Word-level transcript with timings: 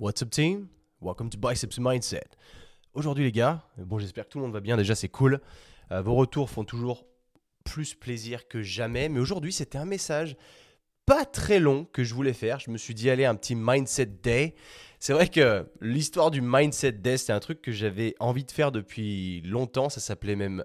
What's 0.00 0.22
up 0.22 0.30
team? 0.30 0.68
Welcome 1.02 1.28
to 1.28 1.36
Biceps 1.36 1.78
Mindset. 1.78 2.30
Aujourd'hui 2.94 3.24
les 3.24 3.32
gars, 3.32 3.62
bon 3.76 3.98
j'espère 3.98 4.24
que 4.24 4.30
tout 4.30 4.38
le 4.38 4.44
monde 4.44 4.54
va 4.54 4.60
bien, 4.60 4.78
déjà 4.78 4.94
c'est 4.94 5.10
cool. 5.10 5.42
Euh, 5.92 6.00
vos 6.00 6.14
retours 6.14 6.48
font 6.48 6.64
toujours 6.64 7.04
plus 7.66 7.92
plaisir 7.92 8.48
que 8.48 8.62
jamais, 8.62 9.10
mais 9.10 9.20
aujourd'hui 9.20 9.52
c'était 9.52 9.76
un 9.76 9.84
message 9.84 10.38
pas 11.04 11.26
très 11.26 11.60
long 11.60 11.84
que 11.84 12.02
je 12.02 12.14
voulais 12.14 12.32
faire. 12.32 12.60
Je 12.60 12.70
me 12.70 12.78
suis 12.78 12.94
dit 12.94 13.10
allez 13.10 13.26
un 13.26 13.34
petit 13.34 13.54
Mindset 13.54 14.06
Day. 14.06 14.54
C'est 15.00 15.12
vrai 15.12 15.28
que 15.28 15.70
l'histoire 15.82 16.30
du 16.30 16.40
Mindset 16.40 16.92
Day 16.92 17.18
c'est 17.18 17.34
un 17.34 17.40
truc 17.40 17.60
que 17.60 17.70
j'avais 17.70 18.14
envie 18.20 18.46
de 18.46 18.52
faire 18.52 18.72
depuis 18.72 19.42
longtemps, 19.42 19.90
ça 19.90 20.00
s'appelait 20.00 20.34
même 20.34 20.64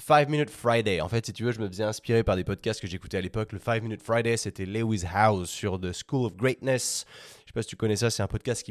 5 0.00 0.28
Minute 0.28 0.50
Friday. 0.50 1.00
En 1.00 1.08
fait, 1.08 1.26
si 1.26 1.32
tu 1.32 1.44
veux, 1.44 1.52
je 1.52 1.60
me 1.60 1.68
faisais 1.68 1.84
inspirer 1.84 2.22
par 2.22 2.36
des 2.36 2.44
podcasts 2.44 2.80
que 2.80 2.86
j'écoutais 2.86 3.18
à 3.18 3.20
l'époque. 3.20 3.52
Le 3.52 3.58
5 3.58 3.82
Minute 3.82 4.02
Friday, 4.02 4.36
c'était 4.36 4.66
Lewis 4.66 5.04
House 5.12 5.50
sur 5.50 5.80
The 5.80 5.92
School 5.92 6.26
of 6.26 6.36
Greatness. 6.36 7.04
Je 7.40 7.46
sais 7.46 7.52
pas 7.52 7.62
si 7.62 7.68
tu 7.68 7.76
connais 7.76 7.96
ça, 7.96 8.10
c'est 8.10 8.22
un 8.22 8.28
podcast 8.28 8.64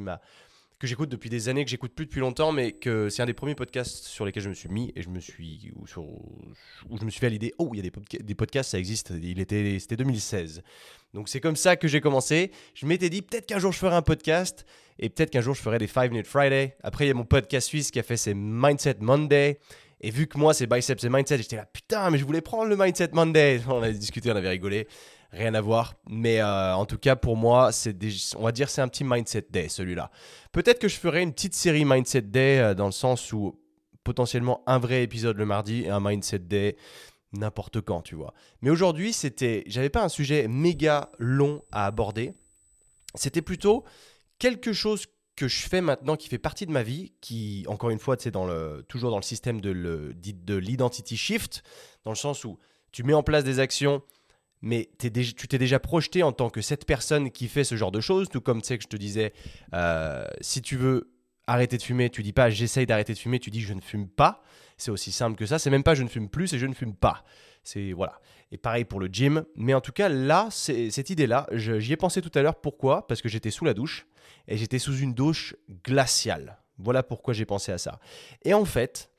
que 0.79 0.87
j'écoute 0.87 1.09
depuis 1.09 1.29
des 1.29 1.49
années, 1.49 1.65
que 1.65 1.71
j'écoute 1.71 1.93
plus 1.93 2.05
depuis 2.05 2.19
longtemps, 2.19 2.51
mais 2.51 2.71
que 2.71 3.09
c'est 3.09 3.21
un 3.21 3.25
des 3.25 3.33
premiers 3.33 3.55
podcasts 3.55 4.05
sur 4.05 4.25
lesquels 4.25 4.43
je 4.43 4.49
me 4.49 4.53
suis 4.53 4.69
mis 4.69 4.93
et 4.95 5.01
je 5.01 5.09
me 5.09 5.19
suis 5.19 5.71
où, 5.75 5.85
je 5.87 7.05
me 7.05 7.09
suis 7.09 7.19
fait 7.19 7.29
l'idée 7.29 7.53
oh 7.57 7.69
il 7.73 7.77
y 7.77 7.79
a 7.79 7.89
des, 7.89 8.23
des, 8.23 8.35
podcasts 8.35 8.71
ça 8.71 8.79
existe 8.79 9.11
il 9.21 9.39
était 9.39 9.79
c'était 9.79 9.95
2016 9.95 10.61
donc 11.13 11.29
c'est 11.29 11.39
comme 11.39 11.55
ça 11.55 11.75
que 11.75 11.87
j'ai 11.87 11.99
commencé 12.01 12.51
je 12.75 12.85
m'étais 12.85 13.09
dit 13.09 13.21
peut-être 13.21 13.47
qu'un 13.47 13.59
jour 13.59 13.71
je 13.71 13.79
ferai 13.79 13.95
un 13.95 14.01
podcast 14.01 14.65
et 14.99 15.09
peut-être 15.09 15.31
qu'un 15.31 15.41
jour 15.41 15.55
je 15.55 15.61
ferai 15.61 15.79
des 15.79 15.87
5 15.87 16.11
minute 16.11 16.27
Friday 16.27 16.77
après 16.83 17.05
il 17.05 17.07
y 17.07 17.11
a 17.11 17.15
mon 17.15 17.25
podcast 17.25 17.67
suisse 17.67 17.89
qui 17.89 17.99
a 17.99 18.03
fait 18.03 18.17
ses 18.17 18.35
Mindset 18.35 18.97
Monday 18.99 19.59
et 19.99 20.11
vu 20.11 20.27
que 20.27 20.37
moi, 20.37 20.53
c'est 20.53 20.67
biceps 20.67 21.03
et 21.03 21.09
mindset, 21.09 21.37
j'étais 21.37 21.55
là, 21.55 21.65
putain, 21.65 22.09
mais 22.09 22.17
je 22.17 22.25
voulais 22.25 22.41
prendre 22.41 22.65
le 22.65 22.75
Mindset 22.75 23.09
Monday. 23.13 23.61
On 23.67 23.81
avait 23.81 23.93
discuté, 23.93 24.31
on 24.31 24.35
avait 24.35 24.49
rigolé. 24.49 24.87
Rien 25.31 25.53
à 25.55 25.61
voir. 25.61 25.95
Mais 26.07 26.39
euh, 26.39 26.75
en 26.75 26.85
tout 26.85 26.97
cas, 26.97 27.15
pour 27.15 27.35
moi, 27.35 27.71
on 28.37 28.43
va 28.43 28.51
dire 28.51 28.69
c'est 28.69 28.81
un 28.81 28.87
petit 28.87 29.03
Mindset 29.03 29.47
Day, 29.49 29.67
celui-là. 29.69 30.09
Peut-être 30.51 30.79
que 30.79 30.87
je 30.87 30.97
ferai 30.97 31.21
une 31.21 31.33
petite 31.33 31.53
série 31.53 31.83
Mindset 31.83 32.21
Day 32.21 32.59
euh, 32.59 32.73
dans 32.73 32.85
le 32.85 32.91
sens 32.91 33.33
où 33.33 33.59
potentiellement 34.03 34.63
un 34.67 34.79
vrai 34.79 35.03
épisode 35.03 35.37
le 35.37 35.45
mardi 35.45 35.83
et 35.83 35.89
un 35.89 35.99
Mindset 35.99 36.39
Day 36.39 36.77
n'importe 37.33 37.81
quand, 37.81 38.01
tu 38.01 38.15
vois. 38.15 38.33
Mais 38.61 38.69
aujourd'hui, 38.69 39.11
c'était, 39.11 39.63
j'avais 39.67 39.89
pas 39.89 40.03
un 40.03 40.09
sujet 40.09 40.47
méga 40.47 41.11
long 41.17 41.61
à 41.71 41.85
aborder. 41.85 42.33
C'était 43.15 43.41
plutôt 43.41 43.83
quelque 44.39 44.71
chose 44.71 45.07
que 45.37 45.47
je 45.47 45.61
fais 45.61 45.81
maintenant 45.81 46.17
qui 46.17 46.27
fait 46.27 46.39
partie 46.39 46.65
de 46.65 46.71
ma 46.71 46.83
vie, 46.83 47.13
qui, 47.21 47.63
encore 47.67 47.91
une 47.91 47.99
fois, 47.99 48.17
c'est 48.19 48.31
dans 48.31 48.47
toujours 48.89 49.11
dans 49.11 49.17
le 49.17 49.23
système 49.23 49.61
de, 49.61 50.57
l'identity 50.57 51.15
shift, 51.15 51.63
dans 52.03 52.11
le 52.11 52.17
sens 52.17 52.43
où 52.43 52.59
tu 52.91 53.03
mets 53.03 53.13
en 53.13 53.23
place 53.23 53.43
des 53.43 53.59
actions, 53.59 54.01
mais 54.61 54.89
tu 54.97 55.11
t'es 55.11 55.59
déjà 55.59 55.79
projeté 55.79 56.23
en 56.23 56.31
tant 56.31 56.49
que 56.49 56.61
cette 56.61 56.85
personne 56.85 57.29
qui 57.29 57.47
fait 57.47 57.63
ce 57.63 57.75
genre 57.75 57.91
de 57.91 58.01
choses, 58.01 58.29
tout 58.29 58.41
comme 58.41 58.61
tu 58.61 58.69
sais 58.69 58.77
que 58.77 58.83
je 58.83 58.87
te 58.87 58.97
disais, 58.97 59.31
euh, 59.73 60.25
si 60.41 60.63
tu 60.63 60.75
veux 60.75 61.13
arrêter 61.45 61.77
de 61.77 61.83
fumer, 61.83 62.09
tu 62.09 62.23
dis 62.23 62.33
pas 62.33 62.49
j'essaye 62.49 62.87
d'arrêter 62.87 63.13
de 63.13 63.19
fumer, 63.19 63.39
tu 63.39 63.51
dis 63.51 63.61
je 63.61 63.73
ne 63.73 63.81
fume 63.81 64.09
pas. 64.09 64.41
C'est 64.77 64.91
aussi 64.91 65.11
simple 65.11 65.37
que 65.37 65.45
ça. 65.45 65.59
C'est 65.59 65.69
même 65.69 65.83
pas 65.83 65.93
je 65.93 66.03
ne 66.03 66.09
fume 66.09 66.29
plus, 66.29 66.47
c'est 66.47 66.59
je 66.59 66.65
ne 66.65 66.73
fume 66.73 66.95
pas. 66.95 67.23
C'est 67.63 67.91
voilà. 67.91 68.19
Et 68.51 68.57
pareil 68.57 68.85
pour 68.85 68.99
le 68.99 69.07
gym. 69.07 69.43
Mais 69.55 69.73
en 69.73 69.81
tout 69.81 69.91
cas, 69.91 70.09
là, 70.09 70.47
cette 70.49 71.09
idée-là, 71.09 71.47
j'y 71.51 71.93
ai 71.93 71.97
pensé 71.97 72.21
tout 72.21 72.31
à 72.33 72.41
l'heure. 72.41 72.59
Pourquoi? 72.59 73.07
Parce 73.07 73.21
que 73.21 73.29
j'étais 73.29 73.51
sous 73.51 73.65
la 73.65 73.73
douche 73.73 74.07
et 74.47 74.57
j'étais 74.57 74.79
sous 74.79 74.97
une 74.97 75.13
douche 75.13 75.55
glaciale. 75.83 76.57
Voilà 76.77 77.03
pourquoi 77.03 77.33
j'ai 77.33 77.45
pensé 77.45 77.71
à 77.71 77.77
ça. 77.77 77.99
Et 78.43 78.53
en 78.53 78.65
fait, 78.65 79.09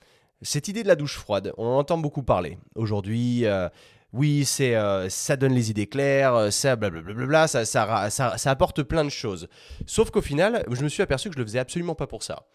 cette 0.43 0.69
idée 0.69 0.83
de 0.83 0.89
la 0.89 0.97
douche 0.97 1.17
froide, 1.17 1.53
on 1.57 1.67
en 1.67 1.79
entend 1.79 1.99
beaucoup 1.99 2.23
parler. 2.23 2.59
Aujourd'hui, 2.75 3.45
euh, 3.47 3.69
oui, 4.13 4.45
c'est, 4.45 4.75
euh, 4.77 5.09
ça 5.09 5.37
donne 5.37 5.53
les 5.53 5.71
idées 5.71 5.87
claires, 5.87 6.35
euh, 6.35 6.51
ça, 6.51 6.77
blablabla, 6.77 7.49
ça, 7.49 7.65
ça, 7.65 8.11
ça, 8.11 8.39
ça 8.39 8.51
apporte 8.51 8.83
plein 8.83 9.05
de 9.05 9.11
choses. 9.11 9.49
Sauf 9.87 10.11
qu'au 10.11 10.23
final, 10.23 10.65
je 10.71 10.83
me 10.83 10.89
suis 10.89 11.03
aperçu 11.03 11.29
que 11.29 11.35
je 11.35 11.41
le 11.41 11.45
faisais 11.45 11.59
absolument 11.59 11.95
pas 11.95 12.07
pour 12.07 12.23
ça. 12.23 12.47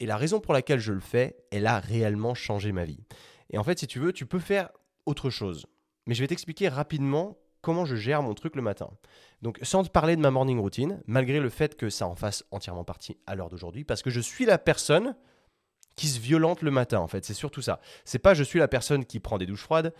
Et 0.00 0.06
la 0.06 0.16
raison 0.16 0.40
pour 0.40 0.54
laquelle 0.54 0.80
je 0.80 0.92
le 0.92 1.00
fais, 1.00 1.36
elle 1.50 1.66
a 1.66 1.78
réellement 1.78 2.34
changé 2.34 2.72
ma 2.72 2.84
vie. 2.84 3.00
Et 3.50 3.58
en 3.58 3.64
fait, 3.64 3.78
si 3.78 3.86
tu 3.86 3.98
veux, 3.98 4.12
tu 4.12 4.26
peux 4.26 4.38
faire 4.38 4.70
autre 5.06 5.30
chose. 5.30 5.66
Mais 6.06 6.14
je 6.14 6.20
vais 6.22 6.28
t'expliquer 6.28 6.68
rapidement 6.68 7.36
comment 7.68 7.84
je 7.84 7.96
gère 7.96 8.22
mon 8.22 8.32
truc 8.32 8.56
le 8.56 8.62
matin. 8.62 8.88
Donc 9.42 9.58
sans 9.60 9.84
te 9.84 9.90
parler 9.90 10.16
de 10.16 10.22
ma 10.22 10.30
morning 10.30 10.58
routine, 10.58 11.02
malgré 11.06 11.38
le 11.38 11.50
fait 11.50 11.76
que 11.76 11.90
ça 11.90 12.06
en 12.06 12.14
fasse 12.14 12.46
entièrement 12.50 12.82
partie 12.82 13.18
à 13.26 13.34
l'heure 13.34 13.50
d'aujourd'hui, 13.50 13.84
parce 13.84 14.00
que 14.00 14.08
je 14.08 14.20
suis 14.20 14.46
la 14.46 14.56
personne 14.56 15.14
qui 15.94 16.06
se 16.06 16.18
violente 16.18 16.62
le 16.62 16.70
matin 16.70 16.98
en 16.98 17.08
fait, 17.08 17.26
c'est 17.26 17.34
surtout 17.34 17.60
ça. 17.60 17.78
C'est 18.06 18.20
pas 18.20 18.32
je 18.32 18.42
suis 18.42 18.58
la 18.58 18.68
personne 18.68 19.04
qui 19.04 19.20
prend 19.20 19.36
des 19.36 19.44
douches 19.44 19.64
froides. 19.64 19.92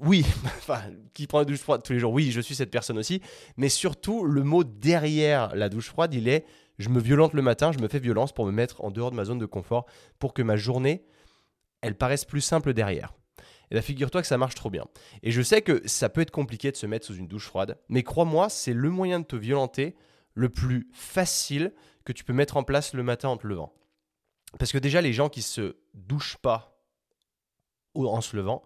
Oui, 0.00 0.26
enfin, 0.46 0.80
qui 1.14 1.28
prend 1.28 1.38
des 1.44 1.46
douches 1.52 1.60
froides 1.60 1.84
tous 1.84 1.92
les 1.92 2.00
jours. 2.00 2.12
Oui, 2.12 2.32
je 2.32 2.40
suis 2.40 2.56
cette 2.56 2.72
personne 2.72 2.98
aussi. 2.98 3.22
Mais 3.56 3.68
surtout, 3.68 4.24
le 4.24 4.42
mot 4.42 4.64
derrière 4.64 5.54
la 5.54 5.68
douche 5.68 5.90
froide, 5.90 6.12
il 6.12 6.26
est 6.26 6.44
je 6.80 6.88
me 6.88 6.98
violente 6.98 7.34
le 7.34 7.42
matin, 7.42 7.70
je 7.70 7.78
me 7.78 7.86
fais 7.86 8.00
violence 8.00 8.32
pour 8.32 8.46
me 8.46 8.50
mettre 8.50 8.82
en 8.82 8.90
dehors 8.90 9.12
de 9.12 9.16
ma 9.16 9.24
zone 9.24 9.38
de 9.38 9.46
confort, 9.46 9.86
pour 10.18 10.34
que 10.34 10.42
ma 10.42 10.56
journée, 10.56 11.06
elle 11.82 11.94
paraisse 11.94 12.24
plus 12.24 12.40
simple 12.40 12.72
derrière. 12.72 13.14
Et 13.70 13.74
bien 13.74 13.82
figure-toi 13.82 14.22
que 14.22 14.28
ça 14.28 14.38
marche 14.38 14.54
trop 14.54 14.70
bien. 14.70 14.86
Et 15.22 15.32
je 15.32 15.42
sais 15.42 15.62
que 15.62 15.86
ça 15.86 16.08
peut 16.08 16.20
être 16.20 16.30
compliqué 16.30 16.70
de 16.70 16.76
se 16.76 16.86
mettre 16.86 17.06
sous 17.06 17.14
une 17.14 17.28
douche 17.28 17.46
froide, 17.46 17.78
mais 17.88 18.02
crois-moi, 18.02 18.48
c'est 18.48 18.72
le 18.72 18.90
moyen 18.90 19.20
de 19.20 19.24
te 19.24 19.36
violenter 19.36 19.96
le 20.34 20.48
plus 20.48 20.88
facile 20.92 21.72
que 22.04 22.12
tu 22.12 22.24
peux 22.24 22.32
mettre 22.32 22.56
en 22.56 22.62
place 22.62 22.94
le 22.94 23.02
matin 23.02 23.28
en 23.28 23.36
te 23.36 23.46
levant. 23.46 23.72
Parce 24.58 24.72
que 24.72 24.78
déjà, 24.78 25.00
les 25.00 25.12
gens 25.12 25.28
qui 25.28 25.42
se 25.42 25.76
douchent 25.94 26.36
pas 26.36 26.80
en 27.94 28.20
se 28.20 28.36
levant, 28.36 28.62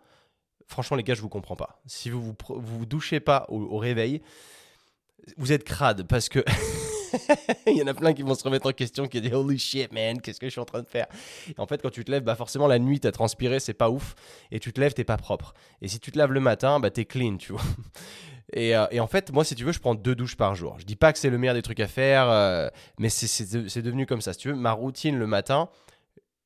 franchement, 0.67 0.97
les 0.97 1.05
gars, 1.05 1.15
je 1.15 1.23
vous 1.23 1.29
comprends 1.29 1.57
pas. 1.57 1.81
Si 1.87 2.11
vous 2.11 2.21
vous, 2.23 2.37
vous, 2.49 2.87
douchez 2.87 3.21
pas 3.21 3.47
au 3.49 3.79
réveil, 3.79 4.21
vous 5.37 5.53
êtes 5.53 5.65
crade 5.65 6.07
parce 6.07 6.29
que 6.29 6.45
il 7.67 7.77
y 7.77 7.83
en 7.83 7.87
a 7.87 7.95
plein 7.95 8.13
qui 8.13 8.23
vont 8.23 8.35
se 8.35 8.45
remettre 8.45 8.69
en 8.69 8.73
question, 8.73 9.07
qui 9.07 9.21
disent 9.21 9.35
Holy 9.35 9.59
shit, 9.59 9.93
man, 9.93 10.21
qu'est-ce 10.21 10.41
que 10.41 10.47
je 10.47 10.51
suis 10.51 10.61
en 10.61 10.65
train 10.65 10.83
de 10.83 10.89
faire? 10.89 11.07
Et 11.49 11.61
en 11.61 11.67
fait, 11.67 11.83
quand 11.83 11.91
tu 11.91 12.05
te 12.05 12.11
lèves, 12.11 12.23
bah 12.23 12.35
forcément, 12.35 12.67
la 12.67 12.79
nuit, 12.79 13.01
t'as 13.01 13.13
transpiré, 13.13 13.61
c'est 13.61 13.75
pas 13.75 13.91
ouf. 13.91 14.15
Et 14.51 14.61
tu 14.61 14.73
te 14.73 14.81
lèves, 14.81 14.95
t'es 14.95 15.05
pas 15.05 15.17
propre. 15.17 15.55
Et 15.83 15.89
si 15.89 16.01
tu 16.01 16.13
te 16.13 16.19
laves 16.19 16.33
le 16.33 16.41
matin, 16.41 16.81
bah 16.81 16.91
t'es 16.91 17.05
clean, 17.05 17.37
tu 17.37 17.53
vois. 17.53 17.63
Et, 18.53 18.75
euh, 18.77 18.87
et, 18.91 18.99
en 18.99 19.07
fait, 19.07 19.33
moi, 19.33 19.45
si 19.45 19.55
tu 19.55 19.65
veux, 19.65 19.71
je 19.71 19.79
prends 19.79 19.95
deux 19.95 20.17
douches 20.17 20.37
par 20.37 20.57
jour. 20.57 20.77
Je 20.81 20.85
dis 20.85 20.97
pas 20.97 21.13
que 21.13 21.21
c'est 21.21 21.31
le 21.31 21.39
meilleur 21.39 21.55
des 21.55 21.63
trucs 21.63 21.79
à 21.79 21.87
faire, 21.87 22.29
euh, 22.29 22.69
mais 22.99 23.09
c'est 23.09 23.83
devenu 23.83 24.07
comme 24.07 24.21
ça. 24.21 24.33
Si 24.33 24.41
tu 24.41 24.49
veux, 24.49 24.57
ma 24.57 24.73
routine 24.73 25.17
le 25.17 25.29
matin, 25.29 25.69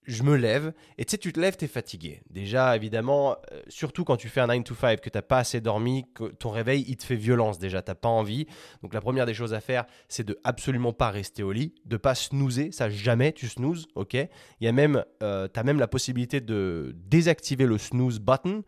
je 0.05 0.23
me 0.23 0.37
lève, 0.37 0.73
et 0.99 1.05
tu 1.05 1.13
sais, 1.13 1.19
tu 1.19 1.33
te 1.33 1.41
lèves, 1.41 1.57
tu 1.57 1.65
es 1.65 1.69
fatigué. 1.69 2.23
Déjà, 2.31 2.77
évidemment, 2.77 3.37
euh, 3.53 3.61
surtout 3.69 4.05
quand 4.05 4.17
tu 4.17 4.29
fais 4.29 4.41
un 4.41 4.47
9 4.47 4.65
to 4.65 4.75
5, 4.75 5.01
que 5.01 5.11
tu 5.11 5.23
pas 5.23 5.39
assez 5.39 5.61
dormi, 5.61 6.05
que 6.15 6.25
ton 6.25 6.51
réveil, 6.51 6.85
il 6.89 6.97
te 6.97 7.05
fait 7.05 7.17
violence 7.17 7.59
déjà, 7.59 7.83
tu 7.83 7.95
pas 7.95 8.09
envie. 8.09 8.47
Donc 8.83 8.95
la 8.95 9.01
première 9.01 9.27
des 9.27 9.35
choses 9.35 9.55
à 9.55 9.61
faire, 9.61 9.85
c'est 10.09 10.25
de 10.25 10.39
absolument 10.45 10.93
pas 10.93 11.11
rester 11.11 11.43
au 11.43 11.53
lit, 11.53 11.75
de 11.85 11.97
pas 11.97 12.15
snoozer, 12.15 12.71
ça 12.73 12.91
jamais 12.91 13.33
tu 13.33 13.49
snoozes, 13.49 13.87
ok? 13.95 14.15
Il 14.15 14.29
y 14.61 14.69
a 14.69 14.73
même, 14.73 15.05
euh, 15.23 15.49
tu 15.53 15.59
as 15.59 15.63
même 15.63 15.79
la 15.79 15.89
possibilité 15.89 16.41
de 16.41 16.95
désactiver 16.97 17.67
le 17.67 17.79
snooze 17.79 18.19
button. 18.19 18.63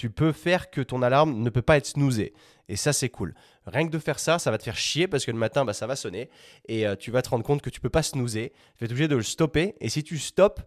Tu 0.00 0.08
peux 0.08 0.32
faire 0.32 0.70
que 0.70 0.80
ton 0.80 1.02
alarme 1.02 1.42
ne 1.42 1.50
peut 1.50 1.60
pas 1.60 1.76
être 1.76 1.84
snoozé. 1.84 2.32
Et 2.70 2.76
ça, 2.76 2.94
c'est 2.94 3.10
cool. 3.10 3.34
Rien 3.66 3.86
que 3.86 3.92
de 3.92 3.98
faire 3.98 4.18
ça, 4.18 4.38
ça 4.38 4.50
va 4.50 4.56
te 4.56 4.62
faire 4.62 4.78
chier 4.78 5.06
parce 5.06 5.26
que 5.26 5.30
le 5.30 5.36
matin, 5.36 5.66
bah, 5.66 5.74
ça 5.74 5.86
va 5.86 5.94
sonner 5.94 6.30
et 6.68 6.86
euh, 6.86 6.96
tu 6.96 7.10
vas 7.10 7.20
te 7.20 7.28
rendre 7.28 7.44
compte 7.44 7.60
que 7.60 7.68
tu 7.68 7.80
peux 7.80 7.90
pas 7.90 8.02
snoozer. 8.02 8.48
Tu 8.48 8.80
vas 8.80 8.86
être 8.86 8.92
obligé 8.92 9.08
de 9.08 9.16
le 9.16 9.22
stopper. 9.22 9.74
Et 9.78 9.90
si 9.90 10.02
tu 10.02 10.18
stoppes 10.18 10.62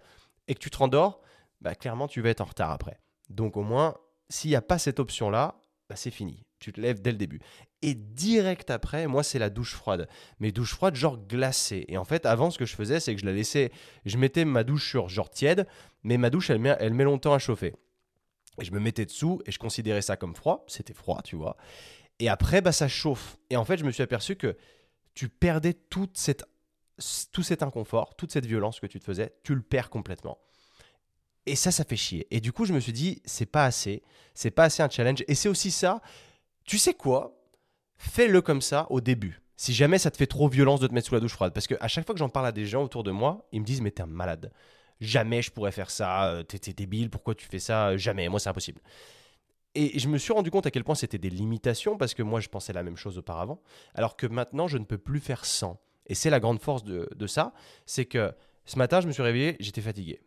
et 0.48 0.54
que 0.54 0.60
tu 0.60 0.70
te 0.70 0.78
rendors, 0.78 1.20
bah, 1.62 1.74
clairement, 1.74 2.08
tu 2.08 2.22
vas 2.22 2.30
être 2.30 2.42
en 2.42 2.46
retard 2.46 2.70
après. 2.70 3.00
Donc, 3.32 3.58
au 3.58 3.64
moins, 3.64 3.96
s'il 4.30 4.52
n'y 4.52 4.56
a 4.56 4.62
pas 4.62 4.78
cette 4.78 5.00
option-là, 5.00 5.56
bah, 5.90 5.96
c'est 5.96 6.12
fini. 6.12 6.46
Tu 6.60 6.72
te 6.72 6.80
lèves 6.80 7.02
dès 7.02 7.12
le 7.12 7.18
début. 7.18 7.40
Et 7.82 7.96
direct 7.96 8.70
après, 8.70 9.08
moi, 9.08 9.24
c'est 9.24 9.40
la 9.40 9.50
douche 9.50 9.74
froide. 9.74 10.08
Mais 10.42 10.52
douche 10.52 10.76
froide, 10.76 10.94
genre 10.94 11.18
glacée. 11.18 11.86
Et 11.88 11.98
en 11.98 12.06
fait, 12.06 12.28
avant, 12.28 12.52
ce 12.52 12.60
que 12.60 12.68
je 12.68 12.76
faisais, 12.76 13.00
c'est 13.00 13.16
que 13.16 13.20
je 13.20 13.26
la 13.26 13.34
laissais. 13.34 13.72
Je 14.06 14.18
mettais 14.18 14.46
ma 14.46 14.64
douche 14.64 14.88
sur 14.88 15.10
genre 15.10 15.32
tiède, 15.32 15.66
mais 16.04 16.20
ma 16.20 16.30
douche, 16.30 16.52
elle 16.52 16.78
elle 16.80 16.94
met 16.94 17.04
longtemps 17.04 17.34
à 17.34 17.40
chauffer. 17.40 17.74
Et 18.62 18.66
je 18.66 18.72
me 18.72 18.80
mettais 18.80 19.06
dessous 19.06 19.42
et 19.46 19.52
je 19.52 19.60
considérais 19.60 20.02
ça 20.02 20.16
comme 20.18 20.36
froid. 20.36 20.64
C'était 20.68 20.94
froid, 20.94 21.22
tu 21.24 21.36
vois. 21.36 21.58
Et 22.20 22.30
après, 22.30 22.62
bah, 22.62 22.72
ça 22.72 22.88
chauffe. 22.88 23.38
Et 23.50 23.58
en 23.58 23.66
fait, 23.66 23.78
je 23.78 23.84
me 23.84 23.92
suis 23.92 24.04
aperçu 24.04 24.36
que 24.36 24.56
tu 25.14 25.30
perdais 25.30 25.74
toute 25.74 26.18
cette, 26.18 26.44
tout 27.32 27.44
cet 27.44 27.64
inconfort, 27.64 28.16
toute 28.16 28.32
cette 28.32 28.46
violence 28.46 28.80
que 28.80 28.88
tu 28.88 29.00
te 29.00 29.04
faisais, 29.04 29.34
tu 29.44 29.56
le 29.56 29.62
perds 29.62 29.90
complètement. 29.90 30.38
Et 31.46 31.56
ça, 31.56 31.72
ça 31.72 31.84
fait 31.84 31.98
chier. 31.98 32.28
Et 32.32 32.40
du 32.40 32.54
coup, 32.54 32.66
je 32.66 32.74
me 32.74 32.80
suis 32.80 32.94
dit, 32.94 33.22
c'est 33.26 33.46
pas 33.46 33.66
assez. 33.66 34.04
C'est 34.34 34.52
pas 34.52 34.66
assez 34.66 34.82
un 34.82 34.90
challenge. 34.90 35.24
Et 35.28 35.36
c'est 35.36 35.50
aussi 35.50 35.72
ça. 35.72 36.02
Tu 36.64 36.78
sais 36.78 36.94
quoi? 36.94 37.38
Fais-le 37.98 38.42
comme 38.42 38.62
ça 38.62 38.88
au 38.90 39.02
début. 39.02 39.42
Si 39.58 39.74
jamais 39.74 39.98
ça 39.98 40.10
te 40.12 40.18
fait 40.18 40.28
trop 40.28 40.48
violence 40.48 40.80
de 40.80 40.88
te 40.88 40.94
mettre 40.94 41.08
sous 41.08 41.14
la 41.14 41.20
douche 41.20 41.34
froide. 41.34 41.54
Parce 41.54 41.68
qu'à 41.68 41.88
chaque 41.88 42.06
fois 42.06 42.16
que 42.16 42.20
j'en 42.20 42.30
parle 42.30 42.48
à 42.48 42.52
des 42.52 42.66
gens 42.66 42.84
autour 42.84 43.04
de 43.04 43.12
moi, 43.12 43.48
ils 43.52 43.60
me 43.60 43.66
disent, 43.66 43.82
mais 43.82 43.92
t'es 43.92 44.02
un 44.02 44.08
malade 44.08 44.52
jamais 45.04 45.42
je 45.42 45.52
pourrais 45.52 45.72
faire 45.72 45.90
ça, 45.90 46.30
euh, 46.32 46.44
t'es 46.44 46.74
débile, 46.74 47.10
pourquoi 47.10 47.36
tu 47.36 47.46
fais 47.46 47.60
ça 47.60 47.98
Jamais, 47.98 48.30
moi 48.30 48.40
c'est 48.40 48.50
impossible. 48.50 48.82
Et 49.76 49.98
je 49.98 50.08
me 50.08 50.18
suis 50.18 50.34
rendu 50.34 50.52
compte 50.52 50.68
à 50.68 50.72
quel 50.72 50.84
point 50.84 50.96
c'était 50.96 51.18
des 51.18 51.30
limitations, 51.30 51.98
parce 51.98 52.14
que 52.14 52.24
moi 52.24 52.40
je 52.40 52.50
pensais 52.50 52.74
la 52.74 52.84
même 52.84 52.98
chose 52.98 53.18
auparavant, 53.18 53.62
alors 53.96 54.16
que 54.16 54.28
maintenant 54.28 54.68
je 54.68 54.78
ne 54.78 54.86
peux 54.86 54.98
plus 54.98 55.20
faire 55.20 55.46
sans. 55.46 55.80
Et 56.08 56.16
c'est 56.16 56.30
la 56.30 56.40
grande 56.40 56.60
force 56.60 56.84
de, 56.84 57.28
ça, 57.28 57.54
c'est 57.86 58.06
que 58.06 58.34
ce 58.66 58.78
matin 58.78 59.02
je 59.02 59.08
me 59.08 59.12
suis 59.12 59.24
réveillé, 59.24 59.56
j'étais 59.60 59.82
fatigué. 59.82 60.22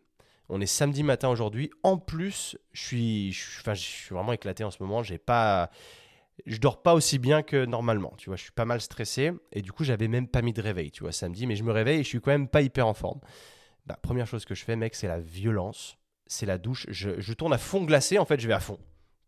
On 0.49 0.61
est 0.61 0.65
samedi 0.65 1.03
matin 1.03 1.27
aujourd'hui. 1.27 1.69
En 1.83 1.97
plus, 1.97 2.57
je 2.71 2.81
suis, 2.81 3.37
enfin, 3.59 3.73
je 3.73 3.81
suis 3.81 4.15
vraiment 4.15 4.31
éclaté 4.31 4.63
en 4.63 4.71
ce 4.71 4.81
moment. 4.81 5.03
J'ai 5.03 5.17
pas, 5.17 5.69
je 6.45 6.57
dors 6.57 6.81
pas 6.81 6.93
aussi 6.93 7.19
bien 7.19 7.43
que 7.43 7.65
normalement. 7.65 8.13
Tu 8.17 8.29
vois, 8.29 8.37
je 8.37 8.43
suis 8.43 8.53
pas 8.53 8.63
mal 8.63 8.79
stressé 8.79 9.33
et 9.51 9.61
du 9.61 9.73
coup, 9.73 9.83
j'avais 9.83 10.07
même 10.07 10.27
pas 10.27 10.41
mis 10.41 10.53
de 10.53 10.61
réveil, 10.61 10.91
tu 10.91 11.03
vois, 11.03 11.11
samedi, 11.11 11.47
mais 11.47 11.57
je 11.57 11.63
me 11.63 11.71
réveille 11.71 11.99
et 11.99 12.03
je 12.03 12.07
suis 12.07 12.21
quand 12.21 12.31
même 12.31 12.47
pas 12.47 12.61
hyper 12.61 12.87
en 12.87 12.93
forme. 12.93 13.19
Bah, 13.87 13.97
première 14.01 14.27
chose 14.27 14.43
que 14.43 14.53
je 14.53 14.63
fais, 14.65 14.75
mec, 14.75 14.95
c'est 14.95 15.07
la 15.07 15.19
violence. 15.19 15.97
C'est 16.27 16.45
la 16.45 16.57
douche. 16.57 16.85
Je, 16.89 17.33
tourne 17.33 17.53
à 17.53 17.57
fond 17.57 17.83
glacé, 17.83 18.19
en 18.19 18.25
fait, 18.25 18.39
je 18.39 18.47
vais 18.47 18.53
à 18.53 18.59
fond. 18.59 18.79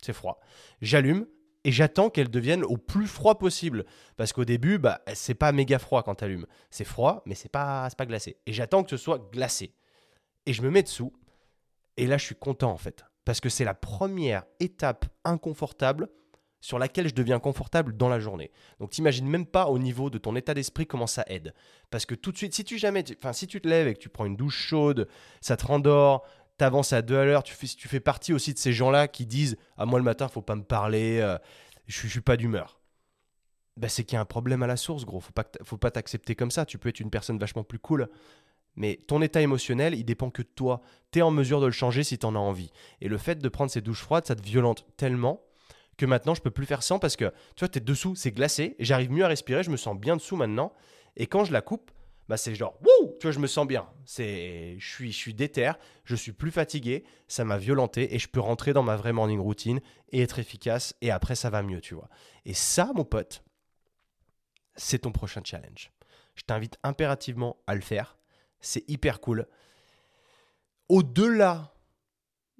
C'est 0.01 0.13
froid. 0.13 0.41
J'allume, 0.81 1.25
et 1.63 1.71
j'attends 1.71 2.09
qu'elle 2.09 2.29
devienne 2.29 2.65
au 2.65 2.75
plus 2.75 3.07
froid 3.07 3.38
possible. 3.38 3.85
Parce 4.17 4.33
qu'au 4.33 4.44
début, 4.44 4.77
bah, 4.77 5.01
c'est 5.13 5.33
pas 5.33 5.53
méga 5.53 5.79
froid 5.79 6.03
quand 6.03 6.15
tu 6.15 6.25
allumes. 6.25 6.45
C'est 6.69 6.83
froid, 6.83 7.23
mais 7.25 7.35
c'est 7.35 7.50
pas, 7.50 7.89
pas 7.97 8.06
glacé. 8.06 8.38
Et 8.45 8.53
j'attends 8.53 8.83
que 8.83 8.89
ce 8.89 8.97
soit 8.97 9.29
glacé. 9.31 9.73
Et 10.45 10.51
je 10.51 10.62
me 10.62 10.69
mets 10.69 10.83
dessous. 10.83 11.13
Et 11.95 12.05
là, 12.05 12.17
je 12.17 12.25
suis 12.25 12.35
content 12.35 12.71
en 12.71 12.77
fait. 12.77 13.05
Parce 13.23 13.39
que 13.39 13.50
c'est 13.50 13.65
la 13.65 13.73
première 13.73 14.44
étape 14.59 15.05
inconfortable 15.23 16.09
sur 16.61 16.79
laquelle 16.79 17.07
je 17.07 17.13
deviens 17.13 17.39
confortable 17.39 17.95
dans 17.95 18.09
la 18.09 18.19
journée. 18.19 18.51
Donc 18.79 18.91
t'imagines 18.91 19.27
même 19.27 19.45
pas 19.45 19.67
au 19.67 19.79
niveau 19.79 20.09
de 20.09 20.17
ton 20.17 20.35
état 20.35 20.53
d'esprit 20.53 20.88
comment 20.88 21.07
ça 21.07 21.23
aide. 21.27 21.53
Parce 21.89 22.06
que 22.06 22.15
tout 22.15 22.31
de 22.31 22.38
suite, 22.38 22.53
si 22.53 22.63
tu 22.63 22.77
jamais, 22.77 23.03
enfin 23.17 23.33
si 23.33 23.47
tu 23.47 23.61
te 23.61 23.67
lèves 23.67 23.88
et 23.88 23.94
que 23.94 24.00
tu 24.00 24.09
prends 24.09 24.25
une 24.25 24.35
douche 24.35 24.57
chaude, 24.57 25.07
ça 25.41 25.57
te 25.57 25.65
rendort, 25.65 26.25
t'avances 26.57 26.94
à 26.94 27.01
deux 27.01 27.17
à 27.17 27.25
l'heure, 27.25 27.44
tu 27.44 27.53
fais, 27.53 27.67
tu 27.67 27.88
fais 27.88 28.00
partie 28.00 28.33
aussi 28.33 28.53
de 28.53 28.59
ces 28.59 28.73
gens-là 28.73 29.07
qui 29.07 29.25
disent 29.25 29.57
Ah, 29.77 29.85
moi 29.85 30.00
le 30.00 30.06
matin, 30.06 30.27
faut 30.27 30.41
pas 30.41 30.56
me 30.56 30.63
parler, 30.63 31.19
euh, 31.19 31.38
je, 31.88 32.01
je 32.01 32.07
suis 32.07 32.21
pas 32.21 32.38
d'humeur. 32.38 32.79
Bah, 33.77 33.88
c'est 33.88 34.03
qu'il 34.03 34.15
y 34.15 34.17
a 34.17 34.21
un 34.21 34.25
problème 34.25 34.62
à 34.62 34.67
la 34.67 34.75
source, 34.75 35.05
gros. 35.05 35.21
Faut 35.21 35.31
pas, 35.31 35.45
faut 35.63 35.77
pas 35.77 35.89
t'accepter 35.89 36.35
comme 36.35 36.51
ça. 36.51 36.65
Tu 36.65 36.77
peux 36.77 36.89
être 36.89 37.00
une 37.00 37.09
personne 37.09 37.39
vachement 37.39 37.63
plus 37.63 37.79
cool. 37.79 38.09
Mais 38.75 38.97
ton 39.07 39.21
état 39.21 39.41
émotionnel, 39.41 39.95
il 39.95 40.03
dépend 40.03 40.29
que 40.29 40.41
de 40.41 40.50
toi. 40.53 40.81
Tu 41.12 41.19
es 41.19 41.21
en 41.21 41.31
mesure 41.31 41.62
de 41.62 41.65
le 41.65 41.71
changer 41.71 42.03
si 42.03 42.17
tu 42.17 42.25
en 42.25 42.35
as 42.35 42.39
envie. 42.39 42.71
Et 43.00 43.07
le 43.07 43.17
fait 43.17 43.35
de 43.39 43.50
prendre 43.50 43.71
ces 43.71 43.81
douches 43.81 44.01
froides, 44.01 44.25
ça 44.25 44.35
te 44.35 44.44
violente 44.44 44.85
tellement 44.97 45.41
que 46.00 46.06
maintenant 46.06 46.34
je 46.34 46.42
peux 46.42 46.50
plus 46.50 46.66
faire 46.66 46.81
sans 46.81 46.98
parce 46.98 47.16
que 47.18 47.25
tu 47.56 47.60
vois, 47.60 47.68
tu 47.68 47.78
es 47.78 47.81
dessous, 47.81 48.16
c'est 48.16 48.31
glacé, 48.31 48.75
j'arrive 48.80 49.12
mieux 49.12 49.25
à 49.25 49.28
respirer, 49.28 49.63
je 49.63 49.69
me 49.69 49.78
sens 49.78 49.98
bien 49.98 50.16
dessous 50.16 50.38
maintenant. 50.38 50.74
Et 51.18 51.28
quand 51.28 51.44
je 51.44 51.51
la 51.51 51.62
coupe, 51.62 51.92
bah 52.30 52.38
c'est 52.38 52.56
genre 52.56 52.80
wouh, 52.81 53.18
tu 53.19 53.28
vois, 53.28 53.31
je 53.31 53.40
me 53.40 53.48
sens 53.48 53.68
bien. 53.68 53.88
C'est 54.06 54.78
je 54.80 54.88
suis 54.88 55.12
je 55.12 55.18
suis 55.18 55.34
déter, 55.34 55.74
je 56.06 56.16
suis 56.16 56.31
plus 56.31 56.51
fatigué, 56.51 57.04
ça 57.28 57.44
m'a 57.44 57.57
violenté 57.57 58.16
et 58.16 58.19
je 58.19 58.30
peux 58.30 58.40
rentrer 58.40 58.72
dans 58.72 58.81
ma 58.81 58.96
vraie 58.96 59.12
morning 59.12 59.40
routine 59.40 59.81
et 60.12 60.22
être 60.22 60.40
efficace 60.40 60.96
et 61.01 61.12
après 61.12 61.36
ça 61.36 61.50
va 61.50 61.62
mieux, 61.62 61.81
tu 61.81 61.94
vois. 61.94 62.10
Et 62.46 62.54
ça 62.54 62.92
mon 62.96 63.04
pote, 63.04 63.44
c'est 64.75 65.00
ton 65.00 65.12
prochain 65.12 65.42
challenge. 65.44 65.92
Je 66.36 66.44
t'invite 66.44 66.78
impérativement 66.84 67.57
à 67.68 67.75
le 67.75 67.81
faire. 67.81 68.18
C'est 68.62 68.90
hyper 68.90 69.19
cool. 69.19 69.48
Au-delà 70.88 71.74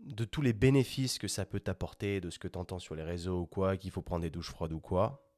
de 0.06 0.26
tous 0.26 0.42
les 0.42 0.54
bénéfices 0.54 1.20
que 1.20 1.28
ça 1.28 1.46
peut 1.46 1.60
t'apporter, 1.60 2.22
de 2.22 2.30
ce 2.30 2.40
que 2.40 2.48
tu 2.48 2.58
entends 2.58 2.80
sur 2.80 2.96
les 2.96 3.04
réseaux 3.04 3.42
ou 3.42 3.46
quoi, 3.46 3.78
qu'il 3.78 3.92
faut 3.92 4.02
prendre 4.02 4.22
des 4.22 4.30
douches 4.30 4.50
froides 4.50 4.74
ou 4.74 4.80
quoi, 4.80 5.30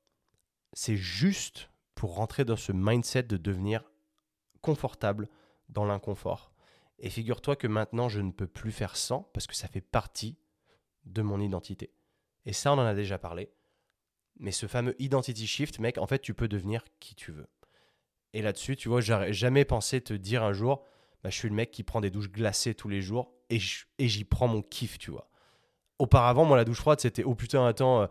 c'est 0.73 0.97
juste 0.97 1.69
pour 1.95 2.15
rentrer 2.15 2.45
dans 2.45 2.55
ce 2.55 2.71
mindset 2.71 3.23
de 3.23 3.37
devenir 3.37 3.83
confortable 4.61 5.29
dans 5.69 5.85
l'inconfort. 5.85 6.53
Et 6.99 7.09
figure-toi 7.09 7.55
que 7.55 7.67
maintenant, 7.67 8.09
je 8.09 8.21
ne 8.21 8.31
peux 8.31 8.47
plus 8.47 8.71
faire 8.71 8.95
sans 8.95 9.23
parce 9.33 9.47
que 9.47 9.55
ça 9.55 9.67
fait 9.67 9.81
partie 9.81 10.37
de 11.05 11.21
mon 11.21 11.39
identité. 11.39 11.93
Et 12.45 12.53
ça, 12.53 12.71
on 12.73 12.77
en 12.77 12.85
a 12.85 12.93
déjà 12.93 13.17
parlé. 13.17 13.51
Mais 14.39 14.51
ce 14.51 14.67
fameux 14.67 14.95
identity 14.99 15.47
shift, 15.47 15.79
mec, 15.79 15.97
en 15.97 16.07
fait, 16.07 16.19
tu 16.19 16.33
peux 16.33 16.47
devenir 16.47 16.83
qui 16.99 17.15
tu 17.15 17.31
veux. 17.31 17.47
Et 18.33 18.41
là-dessus, 18.41 18.75
tu 18.75 18.87
vois, 18.87 19.01
j'aurais 19.01 19.33
jamais 19.33 19.65
pensé 19.65 20.01
te 20.01 20.13
dire 20.13 20.43
un 20.43 20.53
jour, 20.53 20.85
bah, 21.23 21.29
je 21.29 21.37
suis 21.37 21.49
le 21.49 21.55
mec 21.55 21.71
qui 21.71 21.83
prend 21.83 22.01
des 22.01 22.09
douches 22.09 22.31
glacées 22.31 22.73
tous 22.73 22.87
les 22.87 23.01
jours 23.01 23.33
et 23.51 24.07
j'y 24.07 24.24
prends 24.24 24.48
mon 24.48 24.62
kiff, 24.62 24.98
tu 24.98 25.12
vois. 25.12 25.30
Auparavant, 26.00 26.45
moi, 26.45 26.57
la 26.57 26.65
douche 26.65 26.80
froide, 26.80 27.00
c'était 27.00 27.24
oh 27.24 27.36
putain, 27.36 27.65
attends, 27.65 28.01
euh, 28.01 28.07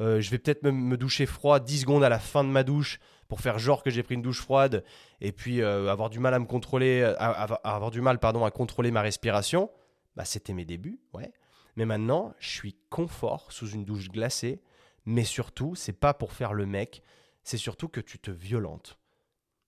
euh, 0.00 0.20
je 0.20 0.30
vais 0.30 0.38
peut-être 0.38 0.62
me, 0.62 0.96
doucher 0.96 1.26
froid 1.26 1.58
10 1.58 1.80
secondes 1.80 2.04
à 2.04 2.08
la 2.08 2.18
fin 2.18 2.44
de 2.44 2.48
ma 2.48 2.62
douche 2.62 3.00
pour 3.28 3.40
faire 3.40 3.58
genre 3.58 3.82
que 3.82 3.90
j'ai 3.90 4.02
pris 4.02 4.14
une 4.14 4.22
douche 4.22 4.40
froide 4.40 4.84
et 5.20 5.32
puis 5.32 5.60
euh, 5.60 5.90
avoir 5.90 6.10
du 6.10 6.18
mal 6.18 6.34
à 6.34 6.38
me 6.38 6.44
contrôler, 6.44 7.02
avoir 7.18 7.90
du 7.90 8.00
mal 8.00 8.18
pardon, 8.18 8.44
à 8.44 8.50
contrôler 8.50 8.90
ma 8.90 9.02
respiration. 9.02 9.70
Bah, 10.14 10.24
c'était 10.24 10.52
mes 10.52 10.64
débuts, 10.64 11.00
ouais. 11.14 11.32
Mais 11.76 11.86
maintenant, 11.86 12.34
je 12.38 12.50
suis 12.50 12.76
confort 12.90 13.50
sous 13.50 13.70
une 13.70 13.84
douche 13.84 14.10
glacée. 14.10 14.60
Mais 15.04 15.24
surtout, 15.24 15.74
c'est 15.74 15.94
pas 15.94 16.14
pour 16.14 16.32
faire 16.32 16.52
le 16.52 16.66
mec, 16.66 17.02
c'est 17.42 17.56
surtout 17.56 17.88
que 17.88 18.00
tu 18.00 18.18
te 18.18 18.30
violentes. 18.30 18.98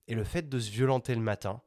Et 0.06 0.14
le 0.14 0.22
fait 0.22 0.48
de 0.48 0.58
se 0.60 0.70
violenter 0.70 1.14
le 1.14 1.22
matin, 1.22 1.60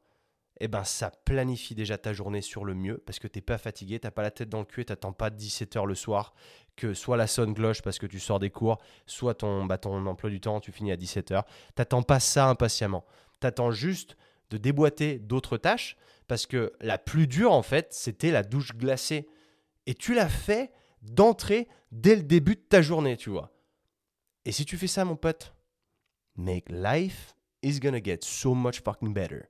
eh 0.60 0.68
ben 0.68 0.84
ça 0.84 1.10
planifie 1.24 1.74
déjà 1.74 1.98
ta 1.98 2.12
journée 2.12 2.42
sur 2.42 2.64
le 2.64 2.74
mieux 2.74 2.98
parce 3.06 3.18
que 3.18 3.28
t'es 3.28 3.40
pas 3.40 3.58
fatigué, 3.58 4.00
t'as 4.00 4.10
pas 4.10 4.22
la 4.22 4.30
tête 4.30 4.48
dans 4.48 4.60
le 4.60 4.64
cul 4.64 4.82
et 4.82 4.84
t'attends 4.86 5.12
pas 5.12 5.30
17h 5.30 5.86
le 5.86 5.94
soir 5.94 6.34
que 6.76 6.94
soit 6.94 7.16
la 7.16 7.26
sonne 7.26 7.54
cloche 7.54 7.82
parce 7.82 7.98
que 7.98 8.06
tu 8.06 8.20
sors 8.20 8.38
des 8.38 8.50
cours, 8.50 8.78
soit 9.06 9.34
ton, 9.34 9.66
bah, 9.66 9.78
ton 9.78 10.06
emploi 10.06 10.30
du 10.30 10.40
temps, 10.40 10.60
tu 10.60 10.72
finis 10.72 10.92
à 10.92 10.96
17h. 10.96 11.42
T'attends 11.74 12.02
pas 12.02 12.20
ça 12.20 12.48
impatiemment. 12.48 13.04
T'attends 13.40 13.72
juste 13.72 14.16
de 14.50 14.56
déboîter 14.56 15.18
d'autres 15.18 15.58
tâches 15.58 15.96
parce 16.28 16.46
que 16.46 16.72
la 16.80 16.98
plus 16.98 17.26
dure 17.26 17.52
en 17.52 17.62
fait, 17.62 17.92
c'était 17.92 18.30
la 18.30 18.42
douche 18.42 18.74
glacée. 18.76 19.28
Et 19.86 19.94
tu 19.94 20.14
l'as 20.14 20.28
fait 20.28 20.72
d'entrée 21.02 21.68
dès 21.90 22.16
le 22.16 22.22
début 22.22 22.54
de 22.54 22.60
ta 22.60 22.80
journée, 22.80 23.16
tu 23.16 23.30
vois. 23.30 23.52
Et 24.44 24.52
si 24.52 24.64
tu 24.64 24.76
fais 24.76 24.86
ça, 24.86 25.04
mon 25.04 25.16
pote, 25.16 25.54
make 26.36 26.68
life 26.70 27.34
is 27.62 27.80
gonna 27.80 28.02
get 28.02 28.20
so 28.22 28.54
much 28.54 28.80
fucking 28.82 29.12
better. 29.12 29.48